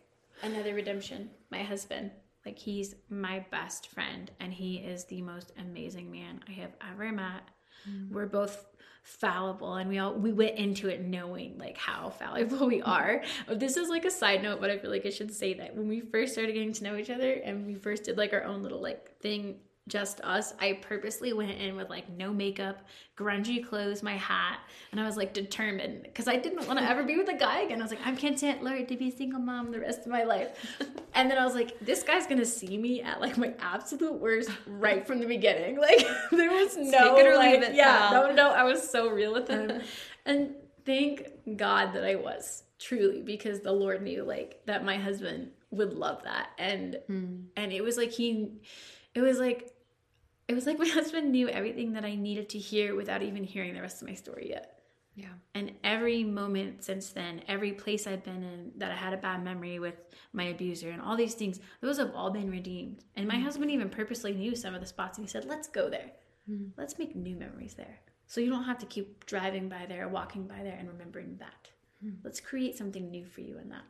[0.43, 1.29] another redemption.
[1.51, 2.11] My husband,
[2.45, 7.11] like he's my best friend and he is the most amazing man I have ever
[7.11, 7.43] met.
[7.89, 8.11] Mm.
[8.11, 8.65] We're both
[9.05, 13.77] fallible and we all we went into it knowing like how fallible we are this
[13.77, 16.01] is like a side note but i feel like i should say that when we
[16.01, 18.81] first started getting to know each other and we first did like our own little
[18.81, 19.57] like thing
[19.87, 20.53] just us.
[20.59, 24.59] I purposely went in with like no makeup, grungy clothes, my hat,
[24.91, 27.61] and I was like determined because I didn't want to ever be with a guy
[27.61, 27.79] again.
[27.79, 30.23] I was like, I'm content, Lord, to be a single mom the rest of my
[30.23, 30.75] life.
[31.17, 34.49] And then I was like, this guy's gonna see me at like my absolute worst
[34.67, 35.79] right from the beginning.
[35.85, 38.49] Like there was no like, it, yeah, no, no.
[38.49, 39.81] I was so real with him,
[40.25, 40.55] and
[40.85, 45.93] thank God that I was truly because the Lord knew like that my husband would
[45.93, 47.45] love that, and mm.
[47.55, 48.49] and it was like he,
[49.13, 49.74] it was like
[50.47, 53.73] it was like my husband knew everything that I needed to hear without even hearing
[53.73, 54.71] the rest of my story yet.
[55.15, 55.29] Yeah.
[55.53, 59.43] And every moment since then, every place I've been in that I had a bad
[59.43, 59.95] memory with
[60.33, 63.05] my abuser and all these things, those have all been redeemed.
[63.15, 63.45] And my mm-hmm.
[63.45, 66.11] husband even purposely knew some of the spots and he said, let's go there.
[66.49, 66.71] Mm-hmm.
[66.77, 67.99] Let's make new memories there.
[68.27, 71.69] So you don't have to keep driving by there, walking by there, and remembering that.
[72.03, 72.17] Mm-hmm.
[72.23, 73.85] Let's create something new for you in that.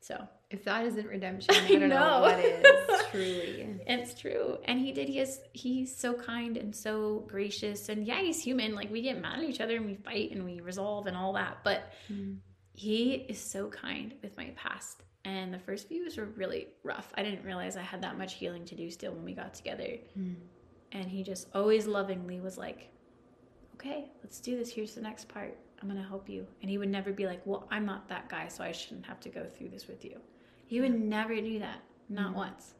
[0.00, 1.98] So if that isn't redemption, I, I don't know.
[1.98, 2.64] know what is
[3.10, 3.80] truly.
[3.86, 5.08] it's true, and he did.
[5.08, 5.40] He is.
[5.52, 8.74] He's so kind and so gracious, and yeah, he's human.
[8.74, 11.32] Like we get mad at each other and we fight and we resolve and all
[11.32, 12.36] that, but mm.
[12.72, 15.02] he is so kind with my past.
[15.26, 17.10] And the first few years were really rough.
[17.14, 19.96] I didn't realize I had that much healing to do still when we got together.
[20.18, 20.36] Mm.
[20.92, 22.90] And he just always lovingly was like,
[23.74, 24.70] "Okay, let's do this.
[24.70, 26.46] Here's the next part." I'm going to help you.
[26.62, 29.20] And he would never be like, well, I'm not that guy, so I shouldn't have
[29.20, 30.18] to go through this with you.
[30.66, 32.38] He would never do that, not mm-hmm.
[32.38, 32.74] once.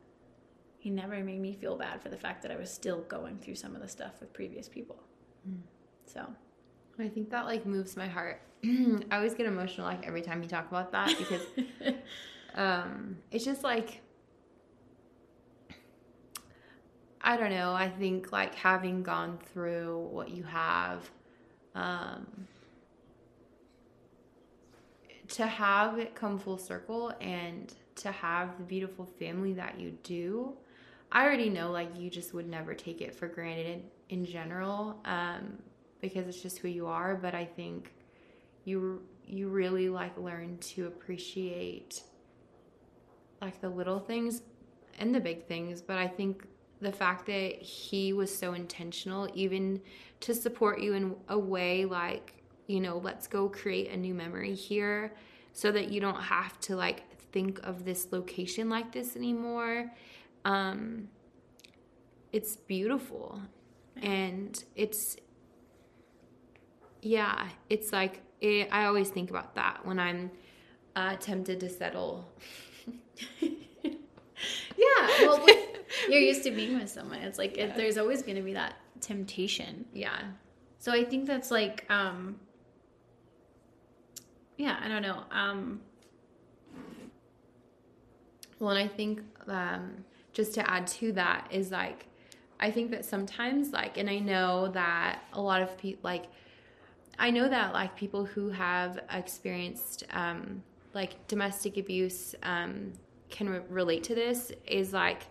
[0.79, 3.55] he never made me feel bad for the fact that I was still going through
[3.55, 5.03] some of the stuff with previous people.
[5.49, 5.61] Mm.
[6.05, 6.27] So
[6.99, 8.43] I think that like moves my heart.
[8.65, 11.43] I always get emotional like every time you talk about that because
[12.55, 14.03] um it's just like
[17.27, 17.73] I don't know.
[17.73, 21.11] I think like having gone through what you have
[21.75, 22.47] um
[25.29, 30.53] to have it come full circle and to have the beautiful family that you do
[31.13, 33.83] i already know like you just would never take it for granted in,
[34.21, 35.59] in general um,
[36.05, 37.15] because it's just who you are.
[37.15, 37.93] But i think
[38.65, 42.03] you you really like learn to appreciate
[43.41, 44.43] like the little things
[44.99, 45.81] and the big things.
[45.81, 46.47] But i think
[46.81, 49.81] the fact that he was so intentional even
[50.21, 54.55] to support you in a way like you know, let's go create a new memory
[54.55, 55.15] here
[55.53, 57.03] so that you don't have to like
[57.33, 59.91] think of this location like this anymore.
[60.45, 61.09] Um,
[62.33, 63.41] it's beautiful
[64.03, 65.17] and it's,
[67.03, 70.31] yeah, it's like, it, I always think about that when I'm
[70.97, 72.29] uh, tempted to settle.
[73.41, 75.47] yeah, well,
[76.09, 77.21] you're used to being with someone.
[77.21, 77.65] It's like yeah.
[77.65, 79.85] it, there's always going to be that temptation.
[79.93, 80.19] Yeah.
[80.79, 82.37] So I think that's like um
[84.57, 85.25] yeah, I don't know.
[85.31, 85.81] Um,
[88.59, 92.07] well, and I think um, just to add to that is like,
[92.61, 96.27] I think that sometimes, like, and I know that a lot of people, like,
[97.19, 100.63] I know that like people who have experienced um,
[100.95, 102.93] like domestic abuse um,
[103.31, 105.23] can re- relate to this is like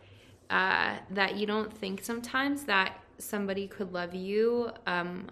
[0.49, 5.28] uh, that you don't think sometimes that somebody could love you um,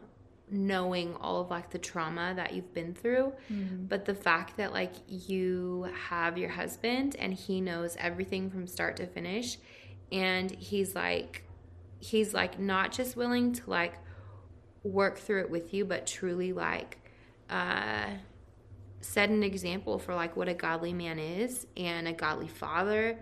[0.52, 3.86] knowing all of like the trauma that you've been through mm-hmm.
[3.86, 8.98] but the fact that like you have your husband and he knows everything from start
[8.98, 9.58] to finish
[10.12, 11.44] and he's like
[12.00, 13.94] he's like not just willing to like
[14.84, 16.98] work through it with you but truly like
[17.50, 18.08] uh
[19.00, 23.18] set an example for like what a godly man is and a godly father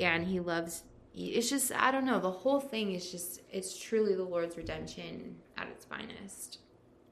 [0.00, 0.82] and he loves
[1.14, 5.36] it's just i don't know the whole thing is just it's truly the lord's redemption
[5.56, 6.58] at its finest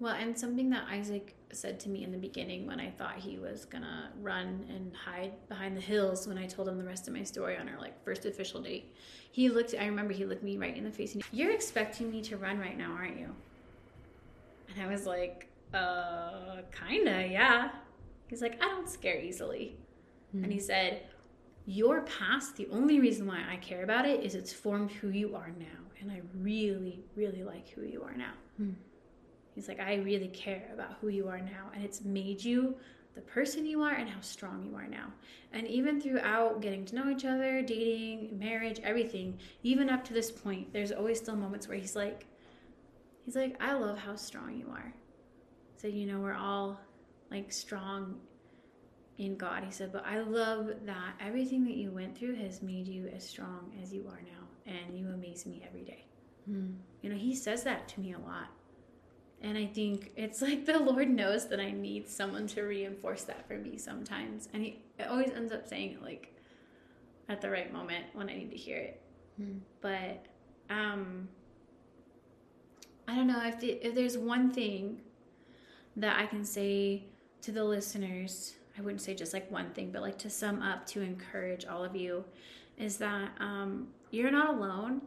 [0.00, 3.38] well, and something that Isaac said to me in the beginning when I thought he
[3.38, 7.12] was gonna run and hide behind the hills when I told him the rest of
[7.12, 8.94] my story on our like first official date.
[9.30, 12.22] He looked I remember he looked me right in the face and you're expecting me
[12.22, 13.28] to run right now, aren't you?
[14.72, 17.70] And I was like, uh kinda, yeah.
[18.28, 19.76] He's like, I don't scare easily.
[20.34, 20.44] Mm-hmm.
[20.44, 21.02] And he said,
[21.66, 25.36] Your past, the only reason why I care about it is it's formed who you
[25.36, 25.66] are now.
[26.00, 28.32] And I really, really like who you are now.
[28.58, 28.72] Mm-hmm.
[29.60, 31.70] He's like, I really care about who you are now.
[31.74, 32.76] And it's made you
[33.14, 35.12] the person you are and how strong you are now.
[35.52, 40.30] And even throughout getting to know each other, dating, marriage, everything, even up to this
[40.30, 42.24] point, there's always still moments where he's like,
[43.26, 44.94] he's like, I love how strong you are.
[45.76, 46.80] So, you know, we're all
[47.30, 48.18] like strong
[49.18, 49.62] in God.
[49.62, 53.28] He said, but I love that everything that you went through has made you as
[53.28, 54.72] strong as you are now.
[54.72, 56.06] And you amaze me every day.
[56.50, 56.76] Mm.
[57.02, 58.48] You know, he says that to me a lot.
[59.42, 63.46] And I think it's like the Lord knows that I need someone to reinforce that
[63.46, 64.48] for me sometimes.
[64.52, 64.78] And He
[65.08, 66.34] always ends up saying it like
[67.28, 69.02] at the right moment when I need to hear it.
[69.36, 69.58] Hmm.
[69.80, 70.26] But
[70.68, 71.28] um,
[73.06, 75.00] I don't know if, the, if there's one thing
[75.96, 77.04] that I can say
[77.42, 80.86] to the listeners, I wouldn't say just like one thing, but like to sum up
[80.86, 82.24] to encourage all of you
[82.78, 85.02] is that um, you're not alone.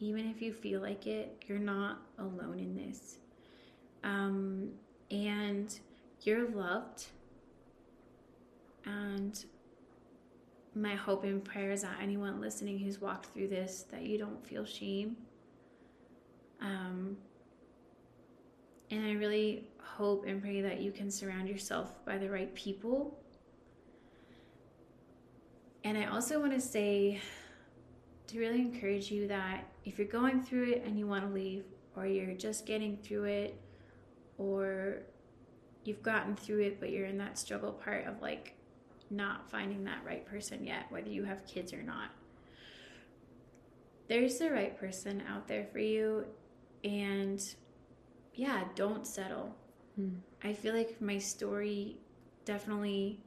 [0.00, 3.18] Even if you feel like it, you're not alone in this
[4.04, 4.68] um,
[5.10, 5.76] and
[6.22, 7.06] you're loved.
[8.84, 9.44] And
[10.74, 14.46] my hope and prayer is that anyone listening who's walked through this, that you don't
[14.46, 15.16] feel shame.
[16.60, 17.16] Um,
[18.90, 23.18] and I really hope and pray that you can surround yourself by the right people.
[25.84, 27.20] And I also want to say
[28.26, 31.64] to really encourage you that if you're going through it and you want to leave,
[31.96, 33.60] or you're just getting through it
[34.38, 34.98] or
[35.84, 38.54] you've gotten through it, but you're in that struggle part of like
[39.10, 42.10] not finding that right person yet, whether you have kids or not.
[44.08, 46.26] There's the right person out there for you,
[46.82, 47.40] and
[48.34, 49.54] yeah, don't settle.
[49.96, 50.16] Hmm.
[50.42, 51.98] I feel like my story
[52.44, 53.20] definitely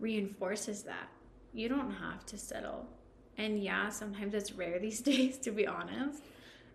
[0.00, 1.08] reinforces that.
[1.54, 2.86] You don't have to settle.
[3.38, 6.22] And yeah, sometimes it's rare these days, to be honest.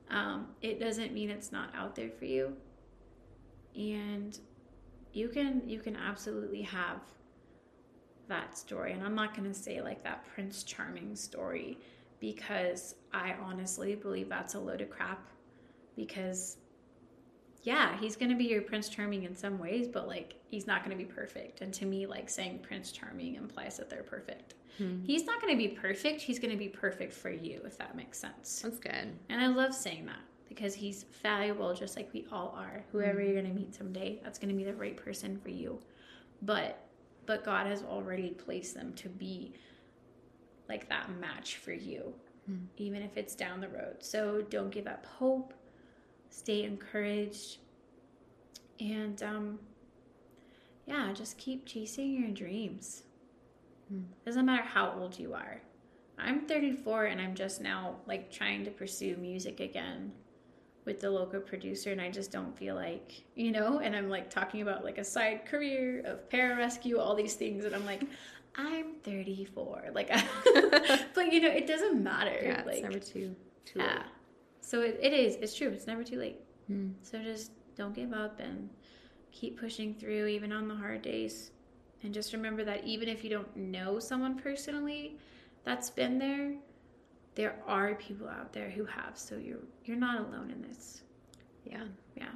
[0.10, 2.56] Um, it doesn't mean it's not out there for you
[3.78, 4.40] and
[5.14, 7.00] you can you can absolutely have
[8.28, 11.78] that story and i'm not going to say like that prince charming story
[12.20, 15.28] because I honestly believe that's a load of crap.
[15.96, 16.58] Because,
[17.64, 20.84] yeah, he's going to be your Prince Charming in some ways, but like he's not
[20.84, 21.62] going to be perfect.
[21.62, 24.56] And to me, like saying Prince Charming implies that they're perfect.
[24.78, 25.04] Hmm.
[25.04, 26.22] He's not going to be perfect.
[26.22, 28.62] He's going to be perfect for you, if that makes sense.
[28.64, 29.18] That's good.
[29.30, 30.20] And I love saying that
[30.58, 32.84] because he's valuable just like we all are.
[32.92, 33.22] Whoever mm-hmm.
[33.22, 35.80] you're going to meet someday, that's going to be the right person for you.
[36.42, 36.84] But
[37.28, 39.54] but God has already placed them to be
[40.70, 42.14] like that match for you,
[42.50, 42.66] mm-hmm.
[42.78, 43.98] even if it's down the road.
[44.00, 45.54] So don't give up hope.
[46.30, 47.60] Stay encouraged.
[48.80, 49.60] And um
[50.88, 53.04] yeah, just keep chasing your dreams.
[53.94, 54.06] Mm.
[54.26, 55.62] Doesn't matter how old you are.
[56.18, 60.14] I'm 34 and I'm just now like trying to pursue music again
[60.88, 64.32] with the local producer and I just don't feel like, you know, and I'm like
[64.32, 68.02] talking about like a side career of pararescue, all these things and I'm like
[68.56, 69.90] I'm 34.
[69.94, 70.10] Like
[71.14, 72.40] but you know, it doesn't matter.
[72.42, 73.36] Yeah, like, it's never too
[73.66, 73.86] too yeah.
[73.86, 74.02] late.
[74.62, 75.36] So it, it is.
[75.36, 75.68] It's true.
[75.68, 76.40] It's never too late.
[76.68, 76.90] Hmm.
[77.04, 78.70] So just don't give up and
[79.32, 81.52] keep pushing through even on the hard days.
[82.02, 85.18] And just remember that even if you don't know someone personally
[85.66, 86.54] that's been there,
[87.38, 91.04] there are people out there who have so you're you're not alone in this.
[91.64, 91.84] Yeah.
[92.16, 92.32] Yeah.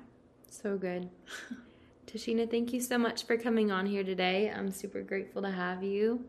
[0.49, 1.09] So good.
[2.07, 4.53] Tasheena thank you so much for coming on here today.
[4.55, 6.23] I'm super grateful to have you.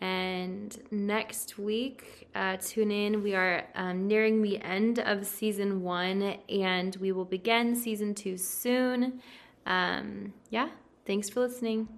[0.00, 3.22] And next week uh, tune in.
[3.22, 8.38] We are um, nearing the end of season one and we will begin season two
[8.38, 9.20] soon.
[9.66, 10.68] Um, yeah
[11.04, 11.88] thanks for listening